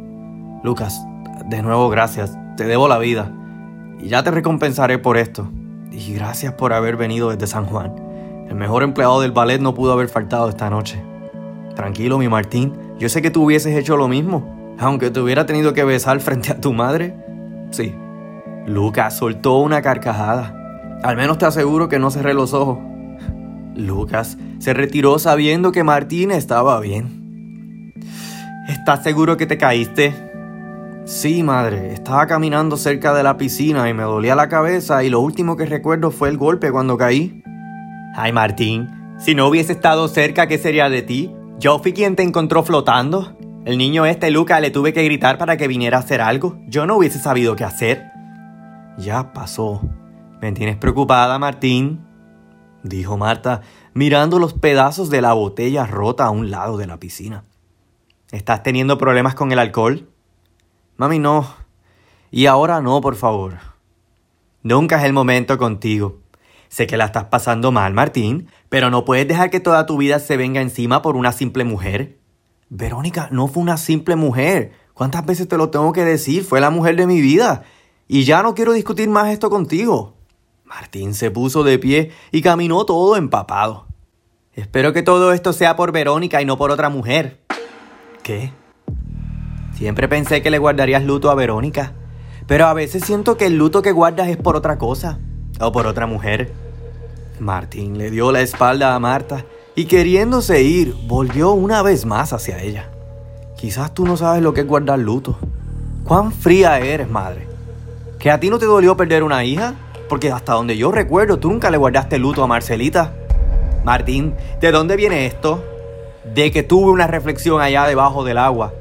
Lucas, 0.64 1.06
de 1.48 1.62
nuevo 1.62 1.90
gracias. 1.90 2.36
Te 2.58 2.66
debo 2.66 2.88
la 2.88 2.98
vida. 2.98 3.32
Y 4.00 4.08
ya 4.08 4.24
te 4.24 4.32
recompensaré 4.32 4.98
por 4.98 5.18
esto. 5.18 5.48
Y 5.92 6.16
gracias 6.16 6.54
por 6.54 6.74
haber 6.74 6.98
venido 6.98 7.30
desde 7.30 7.46
San 7.46 7.68
Juan. 7.68 7.94
El 8.50 8.56
mejor 8.56 8.82
empleado 8.82 9.22
del 9.22 9.32
ballet 9.32 9.62
no 9.62 9.76
pudo 9.76 9.94
haber 9.94 10.10
faltado 10.10 10.50
esta 10.50 10.72
noche. 10.72 11.00
Tranquilo, 11.76 12.18
mi 12.18 12.28
Martín. 12.28 12.74
Yo 12.98 13.08
sé 13.08 13.22
que 13.22 13.30
tú 13.30 13.44
hubieses 13.44 13.78
hecho 13.78 13.98
lo 13.98 14.08
mismo. 14.08 14.76
Aunque 14.80 15.12
te 15.12 15.20
hubiera 15.20 15.46
tenido 15.46 15.74
que 15.74 15.84
besar 15.84 16.20
frente 16.20 16.52
a 16.52 16.60
tu 16.60 16.74
madre. 16.74 17.16
Sí, 17.70 17.94
Lucas 18.66 19.18
soltó 19.18 19.60
una 19.60 19.84
carcajada. 19.84 21.00
Al 21.04 21.16
menos 21.16 21.38
te 21.38 21.46
aseguro 21.46 21.90
que 21.90 22.00
no 22.00 22.10
cerré 22.10 22.34
los 22.34 22.56
ojos. 22.56 22.80
Lucas 23.76 24.38
se 24.62 24.76
retiró 24.76 25.18
sabiendo 25.18 25.72
que 25.72 25.84
Martín 25.84 26.30
estaba 26.30 26.80
bien. 26.80 27.94
¿Estás 28.70 29.02
seguro 29.02 29.36
que 29.36 29.48
te 29.48 29.58
caíste? 29.58 30.14
Sí, 31.04 31.42
madre. 31.42 31.94
Estaba 31.94 32.28
caminando 32.28 32.78
cerca 32.78 33.12
de 33.16 33.24
la 33.24 33.38
piscina 33.38 33.90
y 33.90 33.96
me 33.96 34.04
dolía 34.04 34.36
la 34.36 34.50
cabeza 34.50 35.04
y 35.04 35.10
lo 35.10 35.20
último 35.20 35.58
que 35.58 35.66
recuerdo 35.66 36.12
fue 36.12 36.30
el 36.30 36.38
golpe 36.38 36.72
cuando 36.72 36.96
caí. 36.96 37.42
Ay, 38.16 38.32
Martín, 38.34 38.88
si 39.18 39.34
no 39.34 39.48
hubiese 39.48 39.72
estado 39.72 40.08
cerca, 40.08 40.46
¿qué 40.46 40.60
sería 40.60 40.90
de 40.90 41.02
ti? 41.02 41.34
Yo 41.60 41.80
fui 41.80 41.92
quien 41.92 42.16
te 42.16 42.22
encontró 42.22 42.62
flotando. 42.62 43.36
El 43.66 43.80
niño 43.80 44.06
este, 44.06 44.30
Lucas, 44.30 44.62
le 44.62 44.70
tuve 44.70 44.94
que 44.94 45.04
gritar 45.04 45.40
para 45.40 45.58
que 45.58 45.68
viniera 45.68 45.98
a 45.98 46.02
hacer 46.02 46.22
algo. 46.22 46.60
Yo 46.68 46.86
no 46.86 46.98
hubiese 46.98 47.18
sabido 47.18 47.56
qué 47.56 47.64
hacer. 47.64 48.12
Ya 49.00 49.34
pasó. 49.34 49.82
¿Me 50.40 50.52
tienes 50.52 50.78
preocupada, 50.78 51.40
Martín? 51.40 52.12
dijo 52.84 53.18
Marta, 53.18 53.62
mirando 53.94 54.40
los 54.40 54.54
pedazos 54.54 55.10
de 55.10 55.22
la 55.22 55.34
botella 55.34 55.86
rota 55.86 56.26
a 56.26 56.30
un 56.32 56.52
lado 56.52 56.78
de 56.78 56.88
la 56.88 56.98
piscina. 56.98 57.44
¿Estás 58.32 58.64
teniendo 58.64 58.98
problemas 58.98 59.36
con 59.36 59.52
el 59.52 59.60
alcohol? 59.60 60.10
Mami, 60.98 61.20
no. 61.20 61.48
Y 62.32 62.46
ahora 62.46 62.82
no, 62.82 63.02
por 63.02 63.16
favor. 63.16 63.58
Nunca 64.64 65.00
es 65.00 65.04
el 65.04 65.14
momento 65.14 65.58
contigo. 65.58 66.20
Sé 66.70 66.88
que 66.88 66.96
la 66.96 67.06
estás 67.06 67.26
pasando 67.26 67.74
mal, 67.74 67.94
Martín, 67.94 68.48
pero 68.70 68.90
no 68.90 69.04
puedes 69.04 69.28
dejar 69.28 69.50
que 69.50 69.60
toda 69.60 69.86
tu 69.86 69.98
vida 69.98 70.20
se 70.20 70.38
venga 70.38 70.62
encima 70.62 71.02
por 71.02 71.18
una 71.18 71.34
simple 71.34 71.66
mujer. 71.66 72.18
Verónica 72.70 73.28
no 73.32 73.50
fue 73.50 73.62
una 73.62 73.76
simple 73.76 74.16
mujer. 74.16 74.72
¿Cuántas 74.94 75.26
veces 75.26 75.50
te 75.50 75.58
lo 75.58 75.70
tengo 75.70 75.92
que 75.92 76.06
decir? 76.06 76.46
Fue 76.46 76.62
la 76.62 76.70
mujer 76.70 76.96
de 76.96 77.08
mi 77.08 77.20
vida. 77.20 77.64
Y 78.08 78.24
ya 78.24 78.42
no 78.44 78.56
quiero 78.56 78.72
discutir 78.72 79.10
más 79.10 79.28
esto 79.30 79.50
contigo. 79.50 80.16
Martín 80.74 81.14
se 81.14 81.32
puso 81.32 81.64
de 81.64 81.78
pie 81.78 82.12
y 82.32 82.42
caminó 82.42 82.86
todo 82.86 83.18
empapado. 83.18 83.88
Espero 84.54 84.94
que 84.94 85.04
todo 85.04 85.34
esto 85.34 85.52
sea 85.52 85.76
por 85.76 85.92
Verónica 85.92 86.42
y 86.42 86.46
no 86.46 86.58
por 86.58 86.72
otra 86.72 86.88
mujer. 86.88 87.42
¿Qué? 88.24 88.54
Siempre 89.74 90.08
pensé 90.08 90.42
que 90.42 90.50
le 90.50 90.60
guardarías 90.60 91.04
luto 91.04 91.30
a 91.30 91.36
Verónica, 91.36 91.92
pero 92.48 92.68
a 92.68 92.74
veces 92.74 93.04
siento 93.04 93.36
que 93.36 93.48
el 93.48 93.58
luto 93.58 93.82
que 93.82 93.92
guardas 93.92 94.30
es 94.30 94.38
por 94.38 94.56
otra 94.56 94.78
cosa 94.78 95.20
o 95.60 95.74
por 95.74 95.88
otra 95.88 96.06
mujer. 96.06 96.54
Martín 97.40 97.98
le 97.98 98.10
dio 98.10 98.32
la 98.32 98.40
espalda 98.40 98.96
a 98.96 99.00
Marta 99.00 99.44
y 99.76 99.86
queriéndose 99.86 100.64
ir, 100.64 100.96
volvió 101.06 101.52
una 101.52 101.82
vez 101.82 102.06
más 102.06 102.32
hacia 102.32 102.62
ella. 102.64 102.90
Quizás 103.58 103.94
tú 103.94 104.06
no 104.06 104.16
sabes 104.16 104.42
lo 104.42 104.54
que 104.54 104.62
es 104.62 104.68
guardar 104.68 105.00
luto. 105.00 105.38
¿Cuán 106.06 106.32
fría 106.32 106.80
eres, 106.80 107.10
madre? 107.10 107.46
¿Que 108.20 108.32
a 108.32 108.40
ti 108.40 108.50
no 108.50 108.58
te 108.58 108.66
dolió 108.66 108.96
perder 108.96 109.24
una 109.24 109.44
hija? 109.44 109.76
Porque 110.12 110.30
hasta 110.30 110.52
donde 110.52 110.76
yo 110.76 110.92
recuerdo, 110.92 111.40
tú 111.40 111.50
nunca 111.50 111.72
le 111.72 111.78
guardaste 111.78 112.20
luto 112.20 112.44
a 112.44 112.48
Marcelita. 112.48 113.14
Martín, 113.86 114.36
¿de 114.60 114.74
dónde 114.74 114.98
viene 114.98 115.26
esto? 115.26 115.64
De 116.26 116.52
que 116.52 116.64
tuve 116.64 116.92
una 116.92 117.08
reflexión 117.08 117.62
allá 117.62 117.88
debajo 117.88 118.26
del 118.26 118.38
agua. 118.38 118.74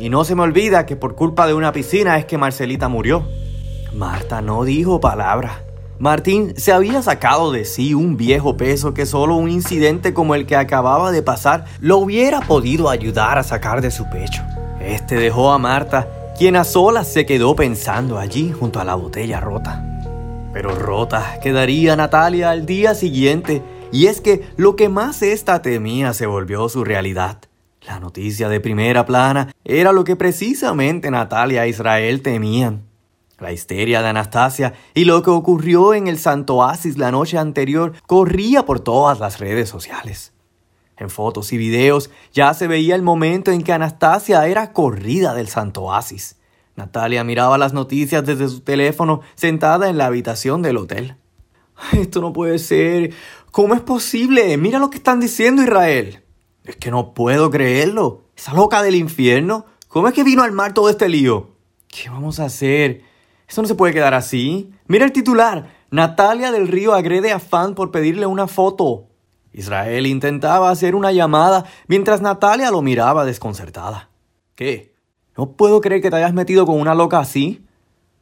Y 0.00 0.08
no 0.08 0.24
se 0.24 0.34
me 0.34 0.40
olvida 0.40 0.86
que 0.86 0.96
por 0.96 1.14
culpa 1.14 1.46
de 1.46 1.52
una 1.52 1.72
piscina 1.72 2.16
es 2.16 2.24
que 2.24 2.38
Marcelita 2.38 2.88
murió. 2.88 3.28
Marta 3.92 4.40
no 4.40 4.64
dijo 4.64 4.98
palabra. 4.98 5.62
Martín 5.98 6.54
se 6.56 6.72
había 6.72 7.02
sacado 7.02 7.52
de 7.52 7.66
sí 7.66 7.92
un 7.92 8.16
viejo 8.16 8.56
peso 8.56 8.94
que 8.94 9.04
solo 9.04 9.36
un 9.36 9.50
incidente 9.50 10.14
como 10.14 10.34
el 10.34 10.46
que 10.46 10.56
acababa 10.56 11.12
de 11.12 11.22
pasar 11.22 11.66
lo 11.80 11.98
hubiera 11.98 12.40
podido 12.40 12.88
ayudar 12.88 13.36
a 13.36 13.42
sacar 13.42 13.82
de 13.82 13.90
su 13.90 14.08
pecho. 14.08 14.42
Este 14.80 15.16
dejó 15.16 15.52
a 15.52 15.58
Marta, 15.58 16.08
quien 16.38 16.56
a 16.56 16.64
solas 16.64 17.08
se 17.08 17.26
quedó 17.26 17.54
pensando 17.54 18.18
allí 18.18 18.54
junto 18.58 18.80
a 18.80 18.84
la 18.84 18.94
botella 18.94 19.38
rota. 19.38 19.84
Pero 20.58 20.74
rota 20.74 21.38
quedaría 21.40 21.94
Natalia 21.94 22.50
al 22.50 22.66
día 22.66 22.96
siguiente, 22.96 23.62
y 23.92 24.06
es 24.06 24.20
que 24.20 24.42
lo 24.56 24.74
que 24.74 24.88
más 24.88 25.22
ésta 25.22 25.62
temía 25.62 26.12
se 26.14 26.26
volvió 26.26 26.68
su 26.68 26.82
realidad. 26.82 27.38
La 27.82 28.00
noticia 28.00 28.48
de 28.48 28.58
primera 28.58 29.06
plana 29.06 29.54
era 29.64 29.92
lo 29.92 30.02
que 30.02 30.16
precisamente 30.16 31.12
Natalia 31.12 31.64
e 31.64 31.68
Israel 31.68 32.22
temían. 32.22 32.82
La 33.38 33.52
histeria 33.52 34.02
de 34.02 34.08
Anastasia 34.08 34.74
y 34.94 35.04
lo 35.04 35.22
que 35.22 35.30
ocurrió 35.30 35.94
en 35.94 36.08
el 36.08 36.18
Santo 36.18 36.56
Oasis 36.56 36.98
la 36.98 37.12
noche 37.12 37.38
anterior 37.38 37.92
corría 38.08 38.64
por 38.64 38.80
todas 38.80 39.20
las 39.20 39.38
redes 39.38 39.68
sociales. 39.68 40.32
En 40.96 41.08
fotos 41.08 41.52
y 41.52 41.56
videos 41.56 42.10
ya 42.32 42.52
se 42.52 42.66
veía 42.66 42.96
el 42.96 43.02
momento 43.02 43.52
en 43.52 43.62
que 43.62 43.72
Anastasia 43.72 44.44
era 44.48 44.72
corrida 44.72 45.34
del 45.34 45.46
Santo 45.46 45.82
Oasis. 45.82 46.37
Natalia 46.78 47.24
miraba 47.24 47.58
las 47.58 47.72
noticias 47.72 48.24
desde 48.24 48.48
su 48.48 48.60
teléfono 48.60 49.20
sentada 49.34 49.90
en 49.90 49.98
la 49.98 50.06
habitación 50.06 50.62
del 50.62 50.76
hotel. 50.76 51.16
Esto 51.92 52.20
no 52.20 52.32
puede 52.32 52.60
ser. 52.60 53.12
¿Cómo 53.50 53.74
es 53.74 53.80
posible? 53.80 54.56
Mira 54.56 54.78
lo 54.78 54.88
que 54.88 54.98
están 54.98 55.18
diciendo 55.18 55.60
Israel. 55.60 56.22
Es 56.64 56.76
que 56.76 56.92
no 56.92 57.14
puedo 57.14 57.50
creerlo. 57.50 58.22
Esa 58.36 58.54
loca 58.54 58.80
del 58.84 58.94
infierno. 58.94 59.66
¿Cómo 59.88 60.06
es 60.06 60.14
que 60.14 60.22
vino 60.22 60.44
al 60.44 60.52
mar 60.52 60.72
todo 60.72 60.88
este 60.88 61.08
lío? 61.08 61.50
¿Qué 61.88 62.10
vamos 62.10 62.38
a 62.38 62.44
hacer? 62.44 63.02
Eso 63.48 63.60
no 63.60 63.66
se 63.66 63.74
puede 63.74 63.92
quedar 63.92 64.14
así. 64.14 64.70
Mira 64.86 65.04
el 65.04 65.12
titular. 65.12 65.74
Natalia 65.90 66.52
del 66.52 66.68
Río 66.68 66.94
agrede 66.94 67.32
a 67.32 67.40
fan 67.40 67.74
por 67.74 67.90
pedirle 67.90 68.26
una 68.26 68.46
foto. 68.46 69.06
Israel 69.52 70.06
intentaba 70.06 70.70
hacer 70.70 70.94
una 70.94 71.10
llamada 71.10 71.64
mientras 71.88 72.20
Natalia 72.20 72.70
lo 72.70 72.82
miraba 72.82 73.24
desconcertada. 73.24 74.10
¿Qué? 74.54 74.97
No 75.38 75.52
puedo 75.52 75.80
creer 75.80 76.02
que 76.02 76.10
te 76.10 76.16
hayas 76.16 76.34
metido 76.34 76.66
con 76.66 76.78
una 76.78 76.94
loca 76.94 77.18
así. 77.18 77.64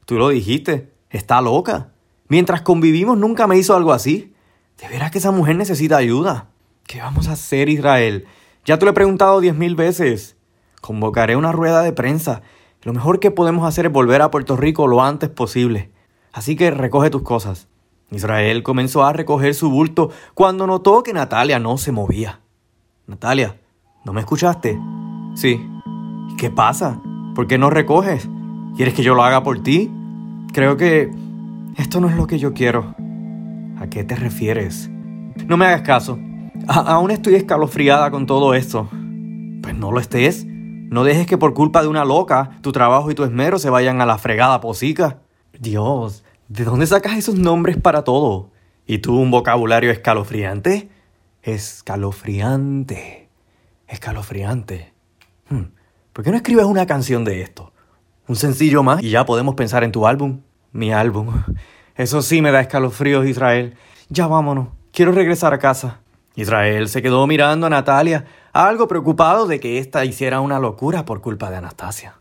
Tú 0.04 0.14
lo 0.16 0.28
dijiste. 0.28 0.92
Está 1.10 1.40
loca. 1.40 1.88
Mientras 2.28 2.62
convivimos 2.62 3.18
nunca 3.18 3.48
me 3.48 3.58
hizo 3.58 3.74
algo 3.74 3.92
así. 3.92 4.32
De 4.80 4.86
veras 4.86 5.10
que 5.10 5.18
esa 5.18 5.32
mujer 5.32 5.56
necesita 5.56 5.96
ayuda. 5.96 6.50
¿Qué 6.86 7.00
vamos 7.00 7.26
a 7.26 7.32
hacer, 7.32 7.68
Israel? 7.68 8.26
Ya 8.64 8.78
te 8.78 8.84
lo 8.84 8.92
he 8.92 8.94
preguntado 8.94 9.40
diez 9.40 9.56
mil 9.56 9.74
veces. 9.74 10.36
Convocaré 10.80 11.34
una 11.34 11.50
rueda 11.50 11.82
de 11.82 11.92
prensa 11.92 12.42
lo 12.86 12.92
mejor 12.92 13.18
que 13.18 13.32
podemos 13.32 13.66
hacer 13.66 13.86
es 13.86 13.92
volver 13.92 14.22
a 14.22 14.30
Puerto 14.30 14.56
Rico 14.56 14.86
lo 14.86 15.02
antes 15.02 15.28
posible. 15.28 15.90
Así 16.32 16.54
que 16.54 16.70
recoge 16.70 17.10
tus 17.10 17.22
cosas. 17.22 17.66
Israel 18.12 18.62
comenzó 18.62 19.04
a 19.04 19.12
recoger 19.12 19.56
su 19.56 19.70
bulto 19.70 20.12
cuando 20.34 20.68
notó 20.68 21.02
que 21.02 21.12
Natalia 21.12 21.58
no 21.58 21.78
se 21.78 21.90
movía. 21.90 22.42
Natalia, 23.08 23.60
¿no 24.04 24.12
me 24.12 24.20
escuchaste? 24.20 24.78
Sí. 25.34 25.60
¿Qué 26.36 26.50
pasa? 26.50 27.00
¿Por 27.34 27.46
qué 27.46 27.56
no 27.56 27.70
recoges? 27.70 28.28
¿Quieres 28.76 28.92
que 28.92 29.02
yo 29.02 29.14
lo 29.14 29.24
haga 29.24 29.42
por 29.42 29.62
ti? 29.62 29.90
Creo 30.52 30.76
que 30.76 31.10
esto 31.76 31.98
no 31.98 32.10
es 32.10 32.16
lo 32.16 32.26
que 32.26 32.38
yo 32.38 32.52
quiero. 32.52 32.94
¿A 33.78 33.86
qué 33.88 34.04
te 34.04 34.16
refieres? 34.16 34.90
No 35.46 35.56
me 35.56 35.64
hagas 35.64 35.80
caso. 35.80 36.18
aún 36.68 37.10
estoy 37.10 37.36
escalofriada 37.36 38.10
con 38.10 38.26
todo 38.26 38.52
esto. 38.52 38.86
Pues 39.62 39.74
no 39.74 39.92
lo 39.92 39.98
estés. 39.98 40.44
No 40.46 41.04
dejes 41.04 41.26
que 41.26 41.38
por 41.38 41.54
culpa 41.54 41.80
de 41.80 41.88
una 41.88 42.04
loca 42.04 42.50
tu 42.60 42.70
trabajo 42.70 43.10
y 43.10 43.14
tu 43.14 43.24
esmero 43.24 43.58
se 43.58 43.70
vayan 43.70 44.02
a 44.02 44.06
la 44.06 44.18
fregada 44.18 44.60
posica. 44.60 45.20
Dios, 45.58 46.22
¿de 46.48 46.64
dónde 46.64 46.86
sacas 46.86 47.16
esos 47.16 47.36
nombres 47.36 47.78
para 47.78 48.04
todo? 48.04 48.50
¿Y 48.86 48.98
tú 48.98 49.18
un 49.18 49.30
vocabulario 49.30 49.90
escalofriante? 49.90 50.90
Escalofriante. 51.42 53.30
Escalofriante. 53.88 54.92
Hmm, 55.48 55.75
¿Por 56.16 56.24
qué 56.24 56.30
no 56.30 56.38
escribes 56.38 56.64
una 56.64 56.86
canción 56.86 57.26
de 57.26 57.42
esto? 57.42 57.74
Un 58.26 58.36
sencillo 58.36 58.82
más 58.82 59.02
y 59.02 59.10
ya 59.10 59.26
podemos 59.26 59.54
pensar 59.54 59.84
en 59.84 59.92
tu 59.92 60.06
álbum. 60.06 60.40
Mi 60.72 60.90
álbum. 60.90 61.42
Eso 61.94 62.22
sí 62.22 62.40
me 62.40 62.52
da 62.52 62.62
escalofríos, 62.62 63.26
Israel. 63.26 63.76
Ya 64.08 64.26
vámonos. 64.26 64.68
Quiero 64.92 65.12
regresar 65.12 65.52
a 65.52 65.58
casa. 65.58 66.00
Israel 66.34 66.88
se 66.88 67.02
quedó 67.02 67.26
mirando 67.26 67.66
a 67.66 67.68
Natalia, 67.68 68.24
algo 68.54 68.88
preocupado 68.88 69.46
de 69.46 69.60
que 69.60 69.76
ésta 69.76 70.06
hiciera 70.06 70.40
una 70.40 70.58
locura 70.58 71.04
por 71.04 71.20
culpa 71.20 71.50
de 71.50 71.58
Anastasia. 71.58 72.14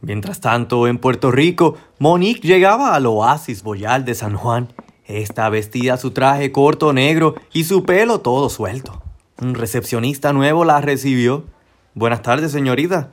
Mientras 0.00 0.40
tanto, 0.40 0.86
en 0.86 0.96
Puerto 0.96 1.30
Rico, 1.30 1.76
Monique 1.98 2.48
llegaba 2.48 2.94
al 2.94 3.04
oasis 3.04 3.62
boyal 3.62 4.06
de 4.06 4.14
San 4.14 4.34
Juan. 4.34 4.72
Esta 5.04 5.50
vestía 5.50 5.98
su 5.98 6.12
traje 6.12 6.52
corto 6.52 6.94
negro 6.94 7.34
y 7.52 7.64
su 7.64 7.82
pelo 7.82 8.20
todo 8.20 8.48
suelto. 8.48 9.02
Un 9.42 9.54
recepcionista 9.54 10.32
nuevo 10.32 10.64
la 10.64 10.80
recibió. 10.80 11.44
Buenas 11.92 12.22
tardes, 12.22 12.50
señorita. 12.50 13.10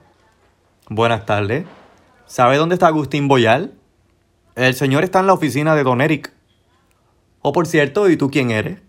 Buenas 0.91 1.27
tardes. 1.27 1.65
¿Sabe 2.25 2.57
dónde 2.57 2.73
está 2.73 2.87
Agustín 2.87 3.27
Boyal? 3.27 3.75
El 4.55 4.73
señor 4.73 5.03
está 5.03 5.19
en 5.19 5.27
la 5.27 5.33
oficina 5.33 5.75
de 5.75 5.83
Don 5.83 6.01
Eric. 6.01 6.33
Oh, 7.43 7.51
por 7.51 7.67
cierto, 7.67 8.09
¿y 8.09 8.17
tú 8.17 8.31
quién 8.31 8.49
eres? 8.49 8.79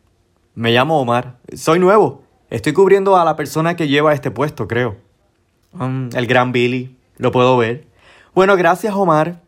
Me 0.54 0.73
llamo 0.73 0.99
Omar. 0.99 1.37
Soy 1.54 1.78
nuevo. 1.78 2.23
Estoy 2.49 2.73
cubriendo 2.73 3.19
a 3.19 3.25
la 3.26 3.37
persona 3.37 3.76
que 3.76 3.87
lleva 3.87 4.14
este 4.14 4.30
puesto, 4.30 4.66
creo. 4.66 4.97
Mm, 5.73 6.09
el 6.14 6.26
gran 6.26 6.52
Billy. 6.52 6.97
Lo 7.19 7.33
puedo 7.33 7.59
ver. 7.59 7.87
Bueno, 8.35 8.57
gracias, 8.57 8.95
Omar. 8.95 9.42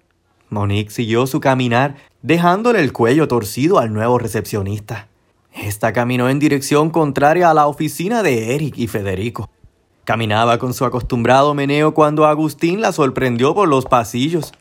Monique 0.50 0.90
siguió 0.90 1.26
su 1.26 1.40
caminar, 1.40 1.97
dejándole 2.21 2.80
el 2.80 2.92
cuello 2.92 3.28
torcido 3.28 3.78
al 3.78 3.94
nuevo 3.94 4.18
recepcionista. 4.18 5.09
Esta 5.54 5.94
caminó 5.94 6.28
en 6.28 6.38
dirección 6.38 6.90
contraria 6.90 7.49
a 7.49 7.54
la 7.54 7.66
oficina 7.66 8.23
de 8.23 8.54
Eric 8.54 8.76
y 8.76 8.88
Federico. 8.88 9.49
Caminaba 10.04 10.59
con 10.59 10.75
su 10.75 10.85
acostumbrado 10.85 11.54
meneo 11.54 11.94
cuando 11.94 12.26
Agustín 12.26 12.80
la 12.80 12.90
sorprendió 12.90 13.54
por 13.54 13.68
los 13.68 13.87
pasillos. 13.87 14.52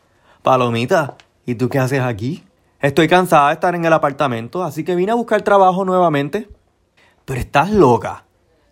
Palomita, 0.42 1.16
¿y 1.44 1.56
tú 1.56 1.68
qué 1.68 1.80
haces 1.80 2.00
aquí? 2.00 2.44
Estoy 2.80 3.08
cansada 3.08 3.48
de 3.48 3.54
estar 3.54 3.74
en 3.74 3.84
el 3.84 3.92
apartamento, 3.92 4.62
así 4.62 4.84
que 4.84 4.94
vine 4.94 5.12
a 5.12 5.16
buscar 5.16 5.42
trabajo 5.42 5.84
nuevamente. 5.84 6.48
Pero 7.24 7.40
estás 7.40 7.72
loca. 7.72 8.24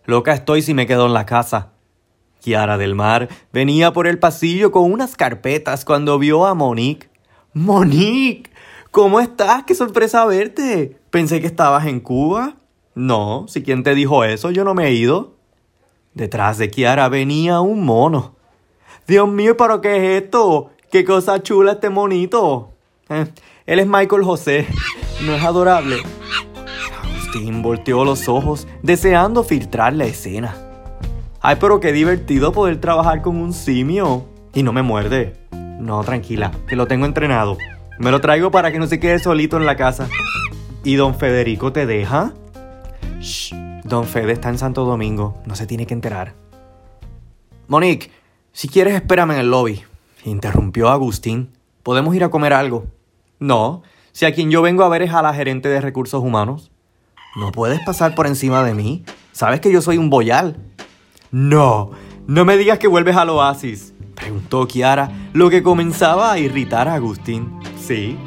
Loca 0.05 0.33
estoy 0.33 0.61
si 0.61 0.73
me 0.73 0.87
quedo 0.87 1.05
en 1.05 1.13
la 1.13 1.25
casa. 1.25 1.71
Kiara 2.41 2.77
del 2.77 2.95
Mar 2.95 3.27
venía 3.51 3.91
por 3.91 4.07
el 4.07 4.17
pasillo 4.17 4.71
con 4.71 4.91
unas 4.91 5.15
carpetas 5.15 5.85
cuando 5.85 6.19
vio 6.19 6.45
a 6.45 6.55
Monique. 6.55 7.09
Monique, 7.53 8.49
¿cómo 8.91 9.19
estás? 9.19 9.63
Qué 9.65 9.75
sorpresa 9.75 10.25
verte. 10.25 10.97
Pensé 11.09 11.41
que 11.41 11.47
estabas 11.47 11.85
en 11.85 11.99
Cuba. 11.99 12.55
No, 12.95 13.45
si 13.47 13.61
quien 13.61 13.83
te 13.83 13.93
dijo 13.93 14.23
eso, 14.23 14.51
yo 14.51 14.63
no 14.63 14.73
me 14.73 14.87
he 14.87 14.93
ido. 14.93 15.35
Detrás 16.13 16.57
de 16.57 16.69
Kiara 16.69 17.07
venía 17.07 17.61
un 17.61 17.85
mono. 17.85 18.35
Dios 19.07 19.29
mío, 19.29 19.55
¿pero 19.55 19.79
qué 19.79 19.95
es 20.17 20.23
esto? 20.23 20.71
¿Qué 20.91 21.05
cosa 21.05 21.41
chula 21.41 21.73
este 21.73 21.89
monito? 21.89 22.71
Eh, 23.09 23.27
él 23.65 23.79
es 23.79 23.87
Michael 23.87 24.23
José. 24.23 24.67
¿No 25.25 25.33
es 25.33 25.43
adorable? 25.43 25.97
Agustín 27.01 27.61
volteó 27.61 28.03
los 28.03 28.27
ojos, 28.27 28.67
deseando 28.83 29.43
filtrar 29.43 29.93
la 29.93 30.05
escena. 30.05 30.55
Ay, 31.39 31.57
pero 31.59 31.79
qué 31.79 31.93
divertido 31.93 32.51
poder 32.51 32.81
trabajar 32.81 33.21
con 33.21 33.37
un 33.37 33.53
simio. 33.53 34.25
Y 34.53 34.63
no 34.63 34.73
me 34.73 34.81
muerde. 34.81 35.37
No, 35.79 36.03
tranquila, 36.03 36.51
que 36.67 36.75
lo 36.75 36.87
tengo 36.87 37.05
entrenado. 37.05 37.57
Me 37.99 38.11
lo 38.11 38.19
traigo 38.19 38.51
para 38.51 38.71
que 38.71 38.79
no 38.79 38.87
se 38.87 38.99
quede 38.99 39.17
solito 39.19 39.55
en 39.55 39.65
la 39.65 39.77
casa. 39.77 40.09
¿Y 40.83 40.95
don 40.95 41.15
Federico 41.15 41.71
te 41.71 41.85
deja? 41.85 42.33
Shh, 43.19 43.53
don 43.91 44.05
Fede 44.05 44.31
está 44.31 44.49
en 44.49 44.57
Santo 44.57 44.85
Domingo, 44.85 45.37
no 45.45 45.55
se 45.55 45.67
tiene 45.67 45.85
que 45.85 45.93
enterar. 45.93 46.33
Monique, 47.67 48.09
si 48.51 48.67
quieres 48.67 48.95
espérame 48.95 49.31
en 49.31 49.39
el 49.39 49.51
lobby. 49.51 49.83
Interrumpió 50.23 50.89
Agustín. 50.89 51.51
Podemos 51.83 52.15
ir 52.15 52.23
a 52.23 52.29
comer 52.29 52.53
algo. 52.53 52.85
No, 53.39 53.83
si 54.11 54.25
a 54.25 54.33
quien 54.33 54.51
yo 54.51 54.61
vengo 54.61 54.83
a 54.83 54.89
ver 54.89 55.01
es 55.01 55.13
a 55.13 55.21
la 55.21 55.33
gerente 55.33 55.69
de 55.69 55.81
recursos 55.81 56.23
humanos. 56.23 56.71
No 57.35 57.51
puedes 57.51 57.79
pasar 57.85 58.15
por 58.15 58.27
encima 58.27 58.63
de 58.63 58.73
mí. 58.73 59.03
Sabes 59.31 59.61
que 59.61 59.71
yo 59.71 59.81
soy 59.81 59.97
un 59.97 60.09
boyal. 60.09 60.57
No, 61.31 61.91
no 62.27 62.45
me 62.45 62.57
digas 62.57 62.79
que 62.79 62.87
vuelves 62.87 63.15
al 63.15 63.29
oasis. 63.29 63.93
Preguntó 64.15 64.67
Kiara, 64.67 65.11
lo 65.33 65.49
que 65.49 65.63
comenzaba 65.63 66.31
a 66.31 66.39
irritar 66.39 66.87
a 66.87 66.95
Agustín. 66.95 67.59
Sí. 67.79 68.17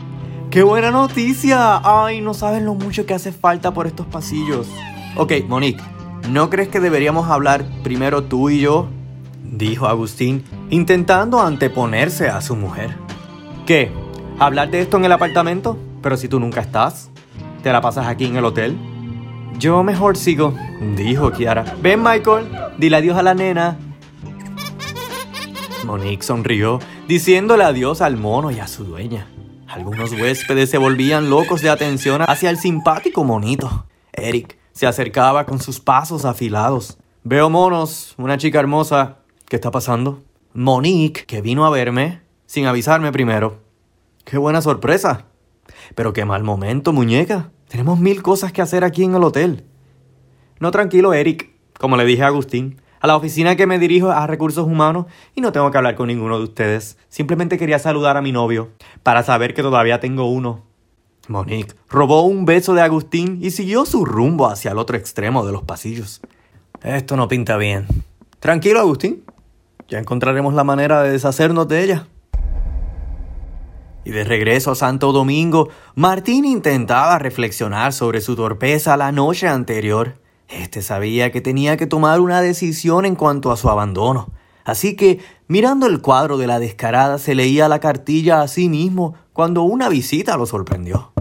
¡Qué 0.51 0.63
buena 0.63 0.91
noticia! 0.91 1.81
Ay, 1.85 2.21
no 2.21 2.35
sabes 2.35 2.63
lo 2.63 2.75
mucho 2.75 3.07
que 3.07 3.15
hace 3.15 3.33
falta 3.33 3.73
por 3.75 3.87
estos 3.87 4.07
pasillos. 4.07 4.69
Ok, 5.17 5.33
Monique, 5.47 5.81
¿no 6.29 6.51
crees 6.51 6.69
que 6.69 6.81
deberíamos 6.81 7.31
hablar 7.31 7.65
primero 7.85 8.25
tú 8.25 8.51
y 8.51 8.61
yo? 8.61 8.89
Dijo 9.45 9.87
Agustín, 9.87 10.43
intentando 10.71 11.41
anteponerse 11.41 12.29
a 12.29 12.41
su 12.41 12.57
mujer. 12.57 12.97
¿Qué? 13.65 13.93
¿Hablar 14.41 14.71
de 14.73 14.81
esto 14.81 14.97
en 14.97 15.05
el 15.05 15.13
apartamento? 15.13 15.79
Pero 16.03 16.17
si 16.17 16.27
tú 16.27 16.41
nunca 16.41 16.63
estás, 16.63 17.13
¿te 17.63 17.71
la 17.71 17.81
pasas 17.81 18.09
aquí 18.09 18.25
en 18.25 18.37
el 18.37 18.45
hotel? 18.45 18.77
Yo 19.57 19.85
mejor 19.85 20.17
sigo, 20.17 20.53
dijo 20.97 21.31
Kiara. 21.31 21.77
Ven, 21.81 22.03
Michael, 22.03 22.49
dile 22.77 22.97
adiós 22.97 23.17
a 23.17 23.23
la 23.23 23.35
nena. 23.35 23.79
Monique 25.85 26.25
sonrió, 26.25 26.81
diciéndole 27.07 27.63
adiós 27.63 28.01
al 28.01 28.17
mono 28.17 28.51
y 28.51 28.59
a 28.59 28.67
su 28.67 28.83
dueña. 28.83 29.29
Algunos 29.69 30.11
huéspedes 30.11 30.71
se 30.71 30.79
volvían 30.79 31.31
locos 31.31 31.63
de 31.63 31.71
atención 31.71 32.23
hacia 32.23 32.51
el 32.51 32.59
simpático 32.59 33.23
monito. 33.23 33.87
Eric 34.13 34.59
se 34.75 34.87
acercaba 34.89 35.47
con 35.47 35.61
sus 35.61 35.81
pasos 35.81 36.25
afilados. 36.25 36.99
Veo 37.23 37.49
monos, 37.49 38.15
una 38.19 38.37
chica 38.37 38.59
hermosa. 38.59 39.19
¿Qué 39.49 39.57
está 39.57 39.71
pasando? 39.71 40.23
Monique, 40.53 41.25
que 41.27 41.41
vino 41.41 41.65
a 41.65 41.71
verme 41.71 42.21
sin 42.47 42.67
avisarme 42.67 43.13
primero. 43.13 43.61
¡Qué 44.25 44.37
buena 44.37 44.61
sorpresa! 44.61 45.27
Pero 45.95 46.13
qué 46.13 46.25
mal 46.25 46.43
momento, 46.43 46.93
muñeca. 46.93 47.51
Tenemos 47.69 48.01
mil 48.01 48.23
cosas 48.23 48.53
que 48.53 48.63
hacer 48.63 48.85
aquí 48.85 49.05
en 49.05 49.15
el 49.15 49.23
hotel. 49.23 49.65
No 50.59 50.71
tranquilo, 50.73 51.15
Eric, 51.15 51.51
como 51.79 51.97
le 51.97 52.05
dije 52.05 52.25
a 52.25 52.29
Agustín. 52.29 52.81
A 53.01 53.07
la 53.07 53.17
oficina 53.17 53.55
que 53.55 53.67
me 53.67 53.79
dirijo 53.79 54.11
a 54.11 54.27
recursos 54.27 54.67
humanos 54.67 55.07
y 55.35 55.41
no 55.41 55.53
tengo 55.53 55.71
que 55.71 55.79
hablar 55.79 55.95
con 55.95 56.09
ninguno 56.09 56.39
de 56.39 56.45
ustedes. 56.45 56.99
Simplemente 57.09 57.59
quería 57.59 57.79
saludar 57.79 58.17
a 58.17 58.23
mi 58.23 58.33
novio 58.33 58.71
para 59.03 59.23
saber 59.23 59.55
que 59.55 59.63
todavía 59.63 60.01
tengo 60.01 60.29
uno. 60.31 60.63
Monique 61.29 61.75
robó 61.89 62.23
un 62.23 62.45
beso 62.45 62.75
de 62.75 62.83
Agustín 62.83 63.39
y 63.43 63.51
siguió 63.51 63.85
su 63.85 64.05
rumbo 64.05 64.49
hacia 64.49 64.73
el 64.73 64.79
otro 64.79 64.97
extremo 64.97 65.45
de 65.45 65.53
los 65.53 65.63
pasillos. 65.63 66.21
Esto 66.83 67.17
no 67.17 67.29
pinta 67.29 67.57
bien. 67.57 67.87
Tranquilo, 68.41 68.81
Agustín. 68.81 69.25
Ya 69.89 69.99
encontraremos 69.99 70.55
la 70.55 70.65
manera 70.65 71.03
de 71.03 71.13
deshacernos 71.13 71.69
de 71.69 71.85
ella. 71.85 72.07
Y 74.05 74.11
de 74.11 74.25
regreso 74.25 74.73
a 74.73 74.75
Santo 74.75 75.13
Domingo, 75.13 75.71
Martín 75.95 76.45
intentaba 76.45 77.19
reflexionar 77.19 77.95
sobre 77.95 78.21
su 78.21 78.37
torpeza 78.37 78.97
la 78.99 79.13
noche 79.13 79.49
anterior. 79.49 80.21
Este 80.49 80.83
sabía 80.83 81.33
que 81.33 81.41
tenía 81.41 81.79
que 81.79 81.87
tomar 81.87 82.21
una 82.21 82.43
decisión 82.43 83.07
en 83.07 83.17
cuanto 83.17 83.51
a 83.51 83.57
su 83.57 83.71
abandono. 83.71 84.31
Así 84.65 84.95
que, 84.95 85.21
mirando 85.49 85.87
el 85.87 86.03
cuadro 86.03 86.37
de 86.37 86.47
la 86.47 86.59
descarada, 86.59 87.19
se 87.19 87.35
leía 87.35 87.69
la 87.69 87.81
cartilla 87.81 88.43
a 88.43 88.49
sí 88.49 88.69
mismo 88.69 89.15
cuando 89.33 89.63
una 89.63 89.89
visita 89.89 90.37
lo 90.37 90.45
sorprendió. 90.45 91.14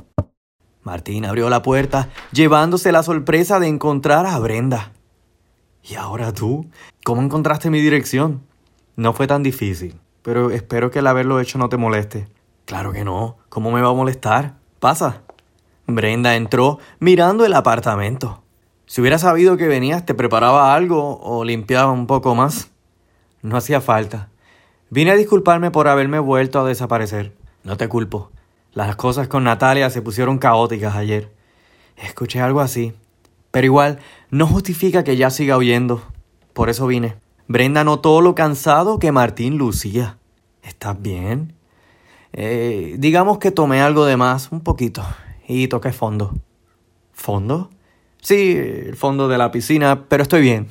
Martín 0.84 1.26
abrió 1.26 1.50
la 1.50 1.62
puerta, 1.62 2.10
llevándose 2.32 2.92
la 2.92 3.04
sorpresa 3.04 3.60
de 3.60 3.68
encontrar 3.68 4.26
a 4.26 4.38
Brenda. 4.40 4.92
¿Y 5.82 5.96
ahora 5.96 6.34
tú? 6.34 6.68
¿Cómo 7.04 7.22
encontraste 7.22 7.70
mi 7.70 7.82
dirección? 7.82 8.42
No 8.96 9.14
fue 9.14 9.28
tan 9.28 9.44
difícil, 9.44 10.00
pero 10.22 10.52
espero 10.52 10.92
que 10.92 11.00
el 11.00 11.08
haberlo 11.08 11.40
hecho 11.40 11.58
no 11.58 11.70
te 11.70 11.78
moleste. 11.78 12.28
Claro 12.66 12.92
que 12.92 13.04
no. 13.04 13.38
¿Cómo 13.50 13.72
me 13.72 13.82
va 13.82 13.90
a 13.90 13.94
molestar? 13.94 14.56
Pasa. 14.80 15.22
Brenda 15.88 16.36
entró 16.36 16.80
mirando 17.00 17.46
el 17.46 17.54
apartamento. 17.54 18.44
Si 18.86 19.02
hubiera 19.02 19.18
sabido 19.18 19.58
que 19.58 19.68
venías, 19.68 20.06
te 20.06 20.14
preparaba 20.14 20.76
algo 20.76 21.20
o 21.22 21.44
limpiaba 21.44 21.92
un 21.92 22.08
poco 22.08 22.36
más. 22.36 22.72
No 23.42 23.58
hacía 23.58 23.82
falta. 23.82 24.30
Vine 24.90 25.12
a 25.12 25.16
disculparme 25.16 25.72
por 25.72 25.88
haberme 25.88 26.20
vuelto 26.20 26.60
a 26.60 26.68
desaparecer. 26.68 27.34
No 27.64 27.78
te 27.78 27.90
culpo. 27.90 28.32
Las 28.74 28.96
cosas 28.96 29.28
con 29.28 29.44
Natalia 29.44 29.90
se 29.90 30.02
pusieron 30.02 30.40
caóticas 30.40 30.96
ayer. 30.96 31.32
Escuché 31.96 32.42
algo 32.42 32.60
así. 32.60 32.94
Pero 33.52 33.66
igual, 33.66 34.00
no 34.32 34.48
justifica 34.48 35.04
que 35.04 35.16
ya 35.16 35.30
siga 35.30 35.58
huyendo. 35.58 36.02
Por 36.54 36.70
eso 36.70 36.88
vine. 36.88 37.16
Brenda 37.48 37.84
notó 37.84 38.22
lo 38.22 38.34
cansado 38.34 38.98
que 38.98 39.12
Martín 39.12 39.58
lucía. 39.58 40.18
¿Estás 40.64 41.00
bien? 41.00 41.54
Eh, 42.32 42.96
digamos 42.98 43.38
que 43.38 43.52
tomé 43.52 43.80
algo 43.80 44.06
de 44.06 44.18
más, 44.18 44.52
un 44.52 44.62
poquito, 44.62 45.04
y 45.48 45.68
toqué 45.68 45.92
fondo. 45.92 46.34
¿Fondo? 47.12 47.70
Sí, 48.22 48.54
el 48.58 48.96
fondo 48.96 49.28
de 49.28 49.38
la 49.38 49.52
piscina, 49.52 50.06
pero 50.08 50.24
estoy 50.24 50.42
bien. 50.42 50.68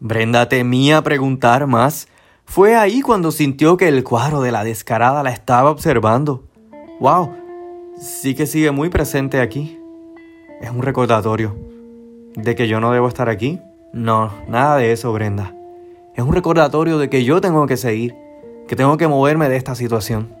Brenda 0.00 0.48
temía 0.48 1.02
preguntar 1.02 1.66
más. 1.66 2.08
Fue 2.46 2.76
ahí 2.76 3.02
cuando 3.02 3.30
sintió 3.30 3.76
que 3.76 3.88
el 3.88 4.04
cuadro 4.04 4.40
de 4.40 4.52
la 4.52 4.64
descarada 4.64 5.22
la 5.22 5.32
estaba 5.32 5.70
observando. 5.70 6.44
¡Wow! 6.98 7.30
Sí 8.00 8.34
que 8.34 8.46
sigue 8.46 8.70
muy 8.70 8.88
presente 8.88 9.40
aquí. 9.40 9.78
Es 10.62 10.70
un 10.70 10.80
recordatorio. 10.80 11.54
¿De 12.34 12.54
que 12.54 12.68
yo 12.68 12.80
no 12.80 12.90
debo 12.90 13.06
estar 13.06 13.28
aquí? 13.28 13.60
No, 13.92 14.32
nada 14.48 14.78
de 14.78 14.92
eso, 14.92 15.12
Brenda. 15.12 15.54
Es 16.14 16.24
un 16.24 16.32
recordatorio 16.32 16.96
de 16.96 17.10
que 17.10 17.22
yo 17.22 17.42
tengo 17.42 17.66
que 17.66 17.76
seguir, 17.76 18.14
que 18.66 18.76
tengo 18.76 18.96
que 18.96 19.08
moverme 19.08 19.50
de 19.50 19.56
esta 19.56 19.74
situación. 19.74 20.34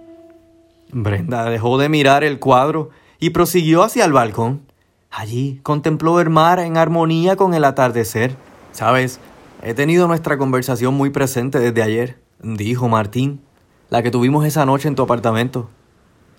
Brenda 0.90 1.50
dejó 1.50 1.76
de 1.76 1.90
mirar 1.90 2.24
el 2.24 2.38
cuadro 2.38 2.88
y 3.18 3.30
prosiguió 3.30 3.82
hacia 3.82 4.06
el 4.06 4.14
balcón. 4.14 4.62
Allí 5.10 5.60
contempló 5.62 6.20
el 6.20 6.30
mar 6.30 6.58
en 6.58 6.78
armonía 6.78 7.36
con 7.36 7.52
el 7.52 7.64
atardecer. 7.64 8.34
Sabes, 8.72 9.20
he 9.62 9.74
tenido 9.74 10.08
nuestra 10.08 10.38
conversación 10.38 10.94
muy 10.94 11.10
presente 11.10 11.60
desde 11.60 11.82
ayer, 11.82 12.18
dijo 12.42 12.88
Martín, 12.88 13.42
la 13.90 14.02
que 14.02 14.10
tuvimos 14.10 14.46
esa 14.46 14.64
noche 14.64 14.88
en 14.88 14.94
tu 14.94 15.02
apartamento. 15.02 15.68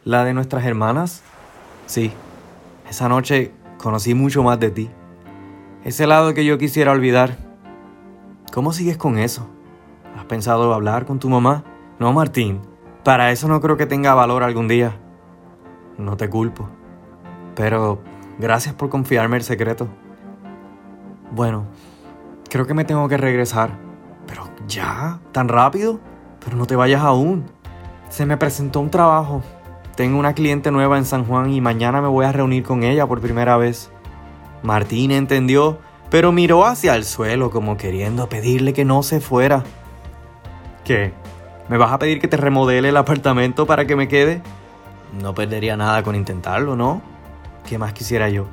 ¿La 0.08 0.24
de 0.24 0.34
nuestras 0.34 0.64
hermanas? 0.64 1.22
Sí, 1.86 2.14
esa 2.90 3.10
noche 3.10 3.52
conocí 3.78 4.14
mucho 4.14 4.42
más 4.42 4.58
de 4.58 4.72
ti. 4.72 4.90
Ese 5.84 6.08
lado 6.08 6.34
que 6.34 6.46
yo 6.46 6.58
quisiera 6.58 6.94
olvidar. 6.94 7.36
¿Cómo 8.54 8.72
sigues 8.72 8.96
con 8.96 9.18
eso? 9.18 9.50
¿Has 10.18 10.24
pensado 10.24 10.74
hablar 10.74 11.06
con 11.06 11.20
tu 11.20 11.28
mamá? 11.28 11.66
No, 12.00 12.14
Martín, 12.14 12.62
para 13.04 13.34
eso 13.34 13.50
no 13.50 13.60
creo 13.60 13.76
que 13.76 13.86
tenga 13.86 14.14
valor 14.14 14.44
algún 14.44 14.70
día. 14.70 14.96
No 15.98 16.16
te 16.16 16.30
culpo. 16.30 16.70
Pero 17.54 18.02
gracias 18.40 18.74
por 18.76 18.88
confiarme 18.88 19.36
el 19.36 19.44
secreto. 19.44 19.90
Bueno, 21.32 21.66
creo 22.50 22.66
que 22.66 22.74
me 22.74 22.86
tengo 22.86 23.10
que 23.10 23.18
regresar. 23.18 23.72
Pero 24.26 24.48
ya, 24.70 25.20
tan 25.34 25.50
rápido. 25.50 26.00
Pero 26.46 26.56
no 26.56 26.66
te 26.66 26.78
vayas 26.78 27.02
aún. 27.02 27.44
Se 28.08 28.26
me 28.26 28.38
presentó 28.38 28.80
un 28.80 28.90
trabajo. 28.90 29.44
Tengo 29.98 30.20
una 30.20 30.36
cliente 30.36 30.70
nueva 30.70 31.00
en 31.00 31.06
San 31.06 31.26
Juan 31.26 31.52
y 31.52 31.60
mañana 31.60 32.04
me 32.04 32.08
voy 32.08 32.24
a 32.24 32.32
reunir 32.32 32.62
con 32.62 32.84
ella 32.84 33.08
por 33.08 33.20
primera 33.20 33.58
vez. 33.58 33.90
Martín 34.62 35.10
entendió, 35.10 35.80
pero 36.12 36.32
miró 36.32 36.68
hacia 36.68 36.96
el 36.96 37.04
suelo 37.04 37.50
como 37.50 37.78
queriendo 37.78 38.30
pedirle 38.30 38.74
que 38.74 38.86
no 38.86 39.02
se 39.02 39.22
fuera. 39.22 39.64
¿Qué? 40.86 41.14
¿Me 41.68 41.78
vas 41.78 41.92
a 41.92 41.98
pedir 41.98 42.22
que 42.22 42.28
te 42.28 42.38
remodele 42.38 42.90
el 42.90 42.98
apartamento 42.98 43.66
para 43.66 43.88
que 43.88 43.96
me 43.96 44.08
quede? 44.08 44.44
No 45.20 45.34
perdería 45.34 45.76
nada 45.78 46.04
con 46.04 46.14
intentarlo, 46.14 46.76
¿no? 46.76 47.02
¿Qué 47.68 47.80
más 47.80 47.94
quisiera 47.94 48.30
yo? 48.30 48.46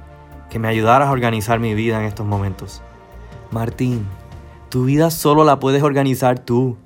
Que 0.48 0.58
me 0.58 0.68
ayudaras 0.68 1.08
a 1.08 1.12
organizar 1.12 1.60
mi 1.60 1.74
vida 1.74 1.98
en 1.98 2.06
estos 2.06 2.24
momentos. 2.24 2.80
Martín, 3.50 4.06
tu 4.70 4.86
vida 4.86 5.10
solo 5.10 5.44
la 5.44 5.60
puedes 5.60 5.82
organizar 5.82 6.38
tú. 6.38 6.78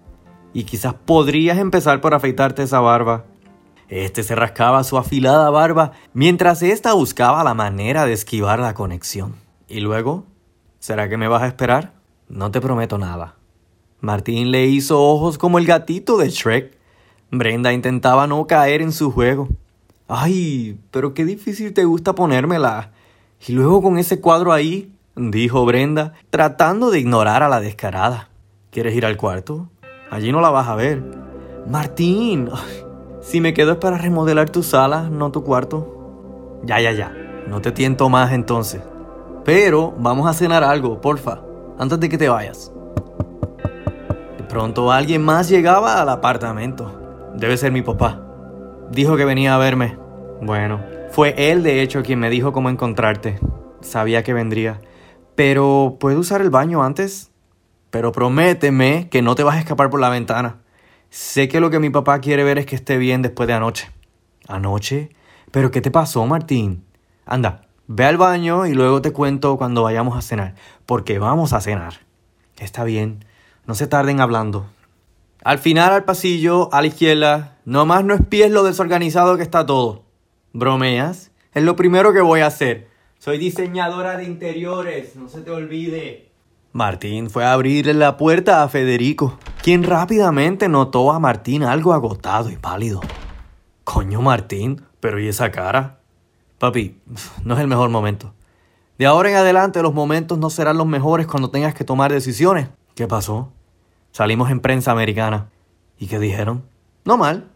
Y 0.52 0.64
quizás 0.64 0.94
podrías 0.94 1.58
empezar 1.58 2.00
por 2.00 2.12
afeitarte 2.12 2.64
esa 2.64 2.80
barba. 2.80 3.27
Este 3.88 4.22
se 4.22 4.34
rascaba 4.34 4.84
su 4.84 4.98
afilada 4.98 5.48
barba 5.50 5.92
mientras 6.12 6.62
ésta 6.62 6.92
buscaba 6.92 7.42
la 7.42 7.54
manera 7.54 8.04
de 8.04 8.12
esquivar 8.12 8.58
la 8.58 8.74
conexión. 8.74 9.36
¿Y 9.66 9.80
luego? 9.80 10.24
¿Será 10.78 11.08
que 11.08 11.16
me 11.16 11.28
vas 11.28 11.42
a 11.42 11.46
esperar? 11.46 11.94
No 12.28 12.50
te 12.50 12.60
prometo 12.60 12.98
nada. 12.98 13.36
Martín 14.00 14.50
le 14.50 14.66
hizo 14.66 15.02
ojos 15.02 15.38
como 15.38 15.58
el 15.58 15.66
gatito 15.66 16.18
de 16.18 16.28
Shrek. 16.28 16.76
Brenda 17.30 17.72
intentaba 17.72 18.26
no 18.26 18.46
caer 18.46 18.82
en 18.82 18.92
su 18.92 19.10
juego. 19.10 19.48
Ay, 20.06 20.78
pero 20.90 21.14
qué 21.14 21.24
difícil 21.24 21.72
te 21.72 21.84
gusta 21.84 22.14
ponérmela. 22.14 22.92
Y 23.46 23.52
luego 23.52 23.82
con 23.82 23.98
ese 23.98 24.20
cuadro 24.20 24.52
ahí, 24.52 24.92
dijo 25.16 25.64
Brenda, 25.64 26.14
tratando 26.30 26.90
de 26.90 27.00
ignorar 27.00 27.42
a 27.42 27.48
la 27.48 27.60
descarada. 27.60 28.28
¿Quieres 28.70 28.94
ir 28.94 29.06
al 29.06 29.16
cuarto? 29.16 29.68
Allí 30.10 30.30
no 30.30 30.40
la 30.40 30.50
vas 30.50 30.68
a 30.68 30.74
ver. 30.74 31.02
Martín, 31.66 32.48
si 33.28 33.42
me 33.42 33.52
quedo 33.52 33.72
es 33.72 33.76
para 33.76 33.98
remodelar 33.98 34.48
tu 34.48 34.62
sala, 34.62 35.10
no 35.10 35.30
tu 35.30 35.44
cuarto. 35.44 36.62
Ya, 36.64 36.80
ya, 36.80 36.92
ya. 36.92 37.14
No 37.46 37.60
te 37.60 37.72
tiento 37.72 38.08
más 38.08 38.32
entonces. 38.32 38.80
Pero 39.44 39.92
vamos 39.98 40.26
a 40.26 40.32
cenar 40.32 40.64
algo, 40.64 41.02
porfa, 41.02 41.42
antes 41.78 42.00
de 42.00 42.08
que 42.08 42.16
te 42.16 42.30
vayas. 42.30 42.72
Pronto 44.48 44.90
alguien 44.90 45.22
más 45.22 45.50
llegaba 45.50 46.00
al 46.00 46.08
apartamento. 46.08 47.30
Debe 47.34 47.58
ser 47.58 47.70
mi 47.70 47.82
papá. 47.82 48.24
Dijo 48.90 49.18
que 49.18 49.26
venía 49.26 49.54
a 49.54 49.58
verme. 49.58 49.98
Bueno, 50.40 50.80
fue 51.10 51.34
él 51.36 51.62
de 51.62 51.82
hecho 51.82 52.02
quien 52.02 52.20
me 52.20 52.30
dijo 52.30 52.54
cómo 52.54 52.70
encontrarte. 52.70 53.38
Sabía 53.82 54.22
que 54.22 54.32
vendría. 54.32 54.80
Pero, 55.34 55.98
¿puedo 56.00 56.20
usar 56.20 56.40
el 56.40 56.48
baño 56.48 56.82
antes? 56.82 57.30
Pero 57.90 58.10
prométeme 58.10 59.10
que 59.10 59.20
no 59.20 59.34
te 59.34 59.42
vas 59.42 59.56
a 59.56 59.60
escapar 59.60 59.90
por 59.90 60.00
la 60.00 60.08
ventana. 60.08 60.62
Sé 61.10 61.48
que 61.48 61.60
lo 61.60 61.70
que 61.70 61.78
mi 61.78 61.90
papá 61.90 62.20
quiere 62.20 62.44
ver 62.44 62.58
es 62.58 62.66
que 62.66 62.76
esté 62.76 62.98
bien 62.98 63.22
después 63.22 63.46
de 63.46 63.54
anoche. 63.54 63.90
¿Anoche? 64.46 65.10
¿Pero 65.50 65.70
qué 65.70 65.80
te 65.80 65.90
pasó, 65.90 66.26
Martín? 66.26 66.84
Anda, 67.24 67.62
ve 67.86 68.04
al 68.04 68.18
baño 68.18 68.66
y 68.66 68.74
luego 68.74 69.00
te 69.00 69.12
cuento 69.12 69.56
cuando 69.56 69.82
vayamos 69.82 70.16
a 70.16 70.22
cenar. 70.22 70.54
Porque 70.86 71.18
vamos 71.18 71.52
a 71.52 71.60
cenar. 71.60 71.94
Está 72.58 72.84
bien. 72.84 73.24
No 73.66 73.74
se 73.74 73.86
tarden 73.86 74.20
hablando. 74.20 74.66
Al 75.44 75.58
final 75.58 75.92
al 75.92 76.04
pasillo, 76.04 76.72
a 76.72 76.80
la 76.80 76.88
izquierda, 76.88 77.58
nomás 77.64 78.04
no 78.04 78.14
espies 78.14 78.50
lo 78.50 78.64
desorganizado 78.64 79.36
que 79.36 79.42
está 79.42 79.64
todo. 79.64 80.04
¿Bromeas? 80.52 81.30
Es 81.54 81.62
lo 81.62 81.76
primero 81.76 82.12
que 82.12 82.20
voy 82.20 82.40
a 82.40 82.46
hacer. 82.46 82.88
Soy 83.18 83.38
diseñadora 83.38 84.16
de 84.16 84.24
interiores, 84.24 85.16
no 85.16 85.28
se 85.28 85.40
te 85.40 85.50
olvide. 85.50 86.27
Martín 86.72 87.30
fue 87.30 87.44
a 87.44 87.52
abrirle 87.54 87.94
la 87.94 88.16
puerta 88.16 88.62
a 88.62 88.68
Federico, 88.68 89.38
quien 89.62 89.84
rápidamente 89.84 90.68
notó 90.68 91.12
a 91.12 91.18
Martín 91.18 91.62
algo 91.62 91.94
agotado 91.94 92.50
y 92.50 92.56
pálido. 92.56 93.00
Coño, 93.84 94.20
Martín, 94.20 94.82
pero 95.00 95.18
¿y 95.18 95.28
esa 95.28 95.50
cara? 95.50 96.00
Papi, 96.58 97.00
no 97.44 97.54
es 97.54 97.60
el 97.60 97.68
mejor 97.68 97.88
momento. 97.88 98.34
De 98.98 99.06
ahora 99.06 99.30
en 99.30 99.36
adelante 99.36 99.80
los 99.80 99.94
momentos 99.94 100.38
no 100.38 100.50
serán 100.50 100.76
los 100.76 100.86
mejores 100.86 101.26
cuando 101.26 101.50
tengas 101.50 101.72
que 101.72 101.84
tomar 101.84 102.12
decisiones. 102.12 102.68
¿Qué 102.94 103.06
pasó? 103.06 103.52
Salimos 104.12 104.50
en 104.50 104.60
prensa 104.60 104.92
americana. 104.92 105.48
¿Y 105.98 106.06
qué 106.06 106.18
dijeron? 106.18 106.64
No 107.04 107.16
mal, 107.16 107.48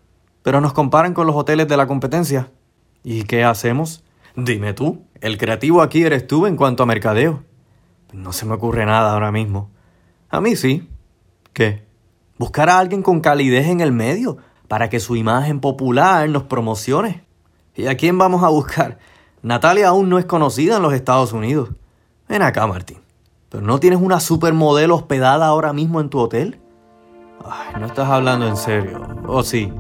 pero 0.43 0.61
nos 0.61 0.73
comparan 0.73 1.15
con 1.15 1.27
los 1.27 1.37
hoteles 1.37 1.69
de 1.69 1.77
la 1.77 1.87
competencia. 1.87 2.51
¿Y 3.05 3.25
qué 3.25 3.45
hacemos? 3.45 4.05
Dime 4.37 4.73
tú, 4.73 5.05
el 5.21 5.37
creativo 5.37 5.83
aquí 5.83 6.03
eres 6.03 6.27
tú 6.27 6.47
en 6.47 6.57
cuanto 6.57 6.83
a 6.83 6.87
mercadeo. 6.87 7.43
No 8.13 8.33
se 8.33 8.47
me 8.47 8.55
ocurre 8.55 8.87
nada 8.87 9.13
ahora 9.13 9.33
mismo. 9.33 9.71
A 10.29 10.41
mí 10.41 10.57
sí. 10.57 10.89
¿Qué? 11.53 11.85
Buscar 12.39 12.69
a 12.71 12.79
alguien 12.79 13.03
con 13.03 13.21
calidez 13.21 13.67
en 13.67 13.81
el 13.81 13.93
medio 13.93 14.39
para 14.69 14.89
que 14.89 15.01
su 15.01 15.17
imagen 15.17 15.61
popular 15.61 16.29
nos 16.29 16.45
promocione. 16.45 17.25
¿Y 17.75 17.87
a 17.87 17.97
quién 17.97 18.19
vamos 18.19 18.43
a 18.43 18.49
buscar? 18.49 18.99
Natalia 19.43 19.89
aún 19.89 20.09
no 20.09 20.19
es 20.19 20.25
conocida 20.25 20.77
en 20.77 20.83
los 20.83 20.95
Estados 20.95 21.33
Unidos. 21.33 21.71
Ven 22.29 22.43
acá, 22.43 22.67
Martín. 22.67 22.99
¿Pero 23.49 23.63
no 23.63 23.81
tienes 23.81 24.01
una 24.01 24.21
supermodelo 24.21 24.97
hospedada 24.97 25.47
ahora 25.47 25.73
mismo 25.73 26.01
en 26.01 26.09
tu 26.09 26.19
hotel? 26.19 26.59
Ay, 27.45 27.75
no 27.81 27.87
estás 27.87 28.09
hablando 28.09 28.47
en 28.47 28.57
serio. 28.57 29.03
¿O 29.27 29.39
oh, 29.39 29.43
sí? 29.43 29.73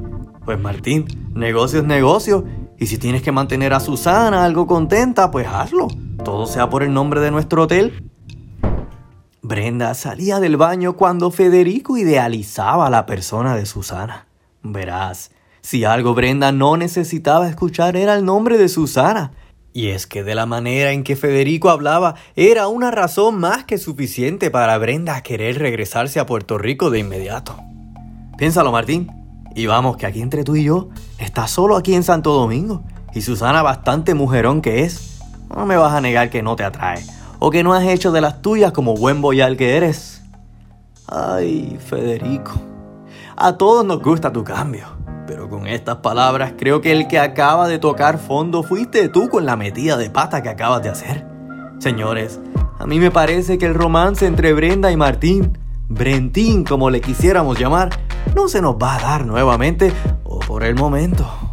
Pues 0.44 0.58
Martín, 0.60 1.06
negocio 1.34 1.80
es 1.80 1.86
negocio. 1.86 2.44
Y 2.78 2.86
si 2.86 2.98
tienes 2.98 3.22
que 3.22 3.32
mantener 3.32 3.72
a 3.72 3.80
Susana 3.80 4.44
algo 4.44 4.66
contenta, 4.66 5.30
pues 5.30 5.46
hazlo. 5.46 5.88
Todo 6.24 6.46
sea 6.46 6.68
por 6.68 6.82
el 6.82 6.92
nombre 6.92 7.20
de 7.20 7.30
nuestro 7.30 7.62
hotel. 7.62 8.11
Brenda 9.44 9.94
salía 9.94 10.38
del 10.38 10.56
baño 10.56 10.92
cuando 10.92 11.32
Federico 11.32 11.96
idealizaba 11.96 12.86
a 12.86 12.90
la 12.90 13.06
persona 13.06 13.56
de 13.56 13.66
Susana. 13.66 14.28
Verás, 14.62 15.32
si 15.62 15.82
algo 15.82 16.14
Brenda 16.14 16.52
no 16.52 16.76
necesitaba 16.76 17.48
escuchar 17.48 17.96
era 17.96 18.14
el 18.14 18.24
nombre 18.24 18.56
de 18.56 18.68
Susana. 18.68 19.32
Y 19.72 19.88
es 19.88 20.06
que 20.06 20.22
de 20.22 20.36
la 20.36 20.46
manera 20.46 20.92
en 20.92 21.02
que 21.02 21.16
Federico 21.16 21.70
hablaba 21.70 22.14
era 22.36 22.68
una 22.68 22.92
razón 22.92 23.40
más 23.40 23.64
que 23.64 23.78
suficiente 23.78 24.52
para 24.52 24.78
Brenda 24.78 25.20
querer 25.22 25.58
regresarse 25.58 26.20
a 26.20 26.26
Puerto 26.26 26.56
Rico 26.56 26.90
de 26.90 27.00
inmediato. 27.00 27.56
Piénsalo, 28.38 28.70
Martín. 28.70 29.10
Y 29.56 29.66
vamos, 29.66 29.96
que 29.96 30.06
aquí 30.06 30.22
entre 30.22 30.44
tú 30.44 30.54
y 30.54 30.62
yo, 30.62 30.88
estás 31.18 31.50
solo 31.50 31.76
aquí 31.76 31.94
en 31.94 32.04
Santo 32.04 32.32
Domingo. 32.32 32.84
Y 33.12 33.22
Susana 33.22 33.62
bastante 33.62 34.14
mujerón 34.14 34.62
que 34.62 34.84
es. 34.84 35.20
No 35.48 35.66
me 35.66 35.76
vas 35.76 35.94
a 35.94 36.00
negar 36.00 36.30
que 36.30 36.44
no 36.44 36.54
te 36.54 36.62
atrae. 36.62 37.04
O 37.44 37.50
que 37.50 37.64
no 37.64 37.74
has 37.74 37.82
hecho 37.82 38.12
de 38.12 38.20
las 38.20 38.40
tuyas 38.40 38.70
como 38.70 38.94
buen 38.94 39.20
boyal 39.20 39.56
que 39.56 39.76
eres. 39.76 40.22
Ay, 41.08 41.76
Federico. 41.84 42.52
A 43.36 43.58
todos 43.58 43.84
nos 43.84 44.00
gusta 44.00 44.32
tu 44.32 44.44
cambio. 44.44 44.86
Pero 45.26 45.50
con 45.50 45.66
estas 45.66 45.96
palabras 45.96 46.52
creo 46.56 46.80
que 46.80 46.92
el 46.92 47.08
que 47.08 47.18
acaba 47.18 47.66
de 47.66 47.80
tocar 47.80 48.18
fondo 48.18 48.62
fuiste 48.62 49.08
tú 49.08 49.28
con 49.28 49.44
la 49.44 49.56
metida 49.56 49.96
de 49.96 50.08
pata 50.08 50.40
que 50.40 50.50
acabas 50.50 50.84
de 50.84 50.90
hacer. 50.90 51.26
Señores, 51.80 52.38
a 52.78 52.86
mí 52.86 53.00
me 53.00 53.10
parece 53.10 53.58
que 53.58 53.66
el 53.66 53.74
romance 53.74 54.24
entre 54.24 54.52
Brenda 54.52 54.92
y 54.92 54.96
Martín, 54.96 55.58
Brentín 55.88 56.62
como 56.62 56.90
le 56.90 57.00
quisiéramos 57.00 57.58
llamar, 57.58 57.90
no 58.36 58.46
se 58.46 58.62
nos 58.62 58.76
va 58.76 58.94
a 58.94 59.00
dar 59.00 59.26
nuevamente 59.26 59.92
o 60.22 60.38
por 60.38 60.62
el 60.62 60.76
momento. 60.76 61.51